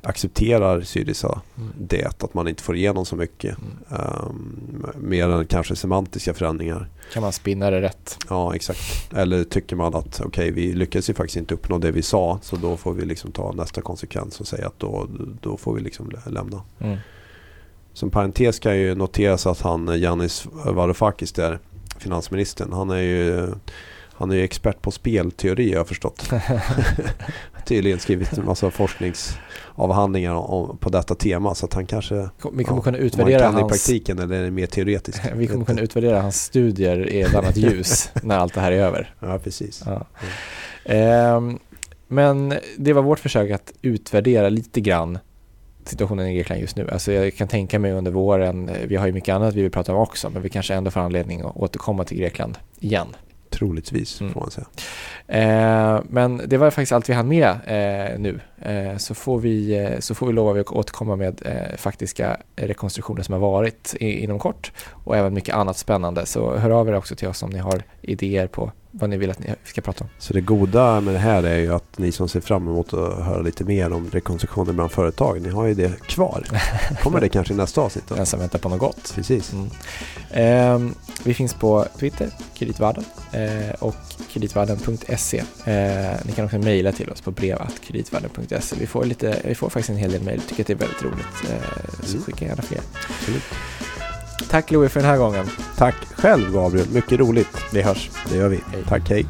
accepterar 0.05 0.81
Syriza 0.81 1.41
Mm. 1.57 1.69
det? 1.79 2.23
Att 2.23 2.33
man 2.33 2.47
inte 2.47 2.63
får 2.63 2.75
igenom 2.75 3.05
så 3.05 3.15
mycket. 3.15 3.57
Mm. 3.57 4.01
Um, 4.29 4.85
mer 4.95 5.29
än 5.29 5.45
kanske 5.47 5.75
semantiska 5.75 6.33
förändringar. 6.33 6.89
Kan 7.13 7.21
man 7.23 7.33
spinna 7.33 7.69
det 7.69 7.81
rätt? 7.81 8.17
Ja, 8.29 8.55
exakt. 8.55 9.13
Eller 9.15 9.43
tycker 9.43 9.75
man 9.75 9.95
att 9.95 10.21
okej, 10.25 10.51
vi 10.51 10.73
lyckades 10.73 11.09
ju 11.09 11.13
faktiskt 11.13 11.37
inte 11.37 11.53
uppnå 11.53 11.77
det 11.77 11.91
vi 11.91 12.01
sa. 12.01 12.39
Så 12.41 12.55
då 12.55 12.77
får 12.77 12.93
vi 12.93 13.05
liksom 13.05 13.31
ta 13.31 13.51
nästa 13.51 13.81
konsekvens 13.81 14.39
och 14.39 14.47
säga 14.47 14.67
att 14.67 14.79
då, 14.79 15.07
då 15.41 15.57
får 15.57 15.73
vi 15.73 15.81
liksom 15.81 16.09
lä- 16.09 16.31
lämna. 16.31 16.61
Mm. 16.79 16.97
Som 17.93 18.09
parentes 18.09 18.59
kan 18.59 18.77
ju 18.77 18.95
noteras 18.95 19.47
att 19.47 19.61
han, 19.61 19.87
Yanis 19.87 20.47
Varoufakis 20.65 21.31
där, 21.31 21.59
finansministern, 21.97 22.73
han 22.73 22.89
är 22.89 23.01
ju 23.01 23.47
han 24.17 24.31
är 24.31 24.35
ju 24.35 24.43
expert 24.43 24.81
på 24.81 24.91
spelteori 24.91 25.69
har 25.69 25.77
jag 25.77 25.87
förstått. 25.87 26.29
Tydligen 27.65 27.99
skrivit 27.99 28.37
en 28.37 28.45
massa 28.45 28.71
forskningsavhandlingar 29.75 30.33
om, 30.33 30.77
på 30.77 30.89
detta 30.89 31.15
tema. 31.15 31.55
Så 31.55 31.65
att 31.65 31.73
han 31.73 31.85
kanske 31.85 32.15
Vi 32.53 32.63
kommer 32.63 32.79
ja, 32.79 32.83
kunna 32.83 32.97
han 32.97 33.05
utvärdera 33.05 33.39
kan 33.39 33.53
det 33.53 33.59
i 33.59 33.61
hans... 33.61 33.71
praktiken 33.71 34.19
eller 34.19 34.35
är 34.35 34.43
det 34.43 34.51
mer 34.51 34.67
teoretiskt. 34.67 35.21
Vi 35.35 35.47
kommer 35.47 35.65
kunna 35.65 35.81
utvärdera 35.81 36.21
hans 36.21 36.43
studier 36.43 37.09
i 37.09 37.21
ett 37.21 37.35
annat 37.35 37.57
ljus 37.57 38.09
när 38.23 38.37
allt 38.37 38.53
det 38.53 38.61
här 38.61 38.71
är 38.71 38.79
över. 38.79 39.13
Ja, 39.19 39.39
precis. 39.39 39.83
Ja. 39.85 40.05
Ehm, 40.85 41.59
men 42.07 42.53
det 42.77 42.93
var 42.93 43.01
vårt 43.01 43.19
försök 43.19 43.51
att 43.51 43.73
utvärdera 43.81 44.49
lite 44.49 44.81
grann 44.81 45.19
situationen 45.85 46.27
i 46.27 46.35
Grekland 46.35 46.61
just 46.61 46.75
nu. 46.75 46.89
Alltså 46.91 47.11
jag 47.11 47.35
kan 47.35 47.47
tänka 47.47 47.79
mig 47.79 47.91
under 47.91 48.11
våren, 48.11 48.69
eh, 48.69 48.87
vi 48.87 48.95
har 48.95 49.07
ju 49.07 49.13
mycket 49.13 49.35
annat 49.35 49.53
vi 49.53 49.61
vill 49.61 49.71
prata 49.71 49.93
om 49.93 49.99
också, 49.99 50.29
men 50.29 50.41
vi 50.41 50.49
kanske 50.49 50.73
ändå 50.73 50.91
får 50.91 50.99
anledning 50.99 51.41
att 51.41 51.57
återkomma 51.57 52.03
till 52.03 52.17
Grekland 52.17 52.57
igen. 52.79 53.07
Troligtvis 53.55 54.21
Mm. 54.21 54.33
får 54.33 54.39
man 54.41 54.51
säga. 54.51 54.67
Eh, 55.27 56.01
men 56.09 56.41
det 56.45 56.57
var 56.57 56.69
faktiskt 56.71 56.91
allt 56.91 57.09
vi 57.09 57.13
hann 57.13 57.27
med 57.27 57.49
eh, 57.49 58.19
nu. 58.19 58.39
Eh, 58.61 58.97
så, 58.97 59.13
får 59.15 59.39
vi, 59.39 59.77
eh, 59.83 59.99
så 59.99 60.15
får 60.15 60.27
vi 60.27 60.33
lova 60.33 60.59
att 60.59 60.67
återkomma 60.71 61.15
med 61.15 61.41
eh, 61.45 61.77
faktiska 61.77 62.37
rekonstruktioner 62.55 63.23
som 63.23 63.33
har 63.33 63.39
varit 63.39 63.95
i, 63.99 64.23
inom 64.23 64.39
kort 64.39 64.71
och 64.91 65.17
även 65.17 65.33
mycket 65.33 65.55
annat 65.55 65.77
spännande. 65.77 66.25
Så 66.25 66.55
hör 66.57 66.69
av 66.69 66.89
er 66.89 66.95
också 66.95 67.15
till 67.15 67.27
oss 67.27 67.43
om 67.43 67.49
ni 67.49 67.59
har 67.59 67.83
idéer 68.09 68.47
på 68.47 68.71
vad 68.91 69.09
ni 69.09 69.17
vill 69.17 69.29
att 69.31 69.39
ni 69.39 69.55
ska 69.63 69.81
prata 69.81 70.03
om. 70.03 70.09
Så 70.17 70.33
det 70.33 70.41
goda 70.41 71.01
med 71.01 71.13
det 71.13 71.19
här 71.19 71.43
är 71.43 71.57
ju 71.57 71.73
att 71.73 71.97
ni 71.97 72.11
som 72.11 72.29
ser 72.29 72.41
fram 72.41 72.67
emot 72.67 72.93
att 72.93 73.25
höra 73.25 73.41
lite 73.41 73.63
mer 73.63 73.93
om 73.93 74.09
rekonstruktioner 74.11 74.73
bland 74.73 74.91
företag, 74.91 75.41
ni 75.41 75.49
har 75.49 75.65
ju 75.65 75.73
det 75.73 76.01
kvar. 76.01 76.43
Kommer 77.03 77.21
det 77.21 77.29
kanske 77.29 77.53
i 77.53 77.57
nästa 77.57 77.81
avsnitt 77.81 78.03
då? 78.07 78.15
Den 78.15 78.25
som 78.25 78.39
väntar 78.39 78.59
på 78.59 78.69
något 78.69 78.79
gott. 78.79 79.11
Precis. 79.15 79.53
Mm. 79.53 79.69
Ehm, 80.31 80.95
vi 81.23 81.33
finns 81.33 81.53
på 81.53 81.85
Twitter, 81.99 82.29
Kreditvärlden 82.53 83.03
eh, 83.31 83.73
och 83.79 83.95
kreditvärden.se. 84.31 85.37
Eh, 85.65 86.15
ni 86.25 86.31
kan 86.35 86.45
också 86.45 86.57
mejla 86.57 86.91
till 86.91 87.09
oss 87.09 87.21
på 87.21 87.31
brevatkreditvarden.se. 87.31 88.75
Vi 88.79 88.87
får, 88.87 89.05
lite, 89.05 89.41
vi 89.45 89.55
får 89.55 89.69
faktiskt 89.69 89.89
en 89.89 89.97
hel 89.97 90.11
del 90.11 90.23
mejl, 90.23 90.41
tycker 90.41 90.63
att 90.63 90.67
det 90.67 90.73
är 90.73 90.77
väldigt 90.77 91.03
roligt. 91.03 91.51
Eh, 91.51 92.03
så 92.03 92.11
Mm. 92.11 92.23
skicka 92.23 92.45
gärna 92.45 92.61
fler. 92.61 92.79
Absolut. 93.19 93.43
Tack 94.49 94.71
Louie 94.71 94.89
för 94.89 94.99
den 94.99 95.09
här 95.09 95.17
gången. 95.17 95.45
Tack 95.77 95.95
själv 96.15 96.53
Gabriel, 96.53 96.87
mycket 96.93 97.19
roligt. 97.19 97.57
Vi 97.73 97.81
hörs. 97.81 98.09
Det 98.29 98.37
gör 98.37 98.49
vi. 98.49 98.59
Hej. 98.71 98.83
Tack, 98.89 99.09
hej. 99.09 99.25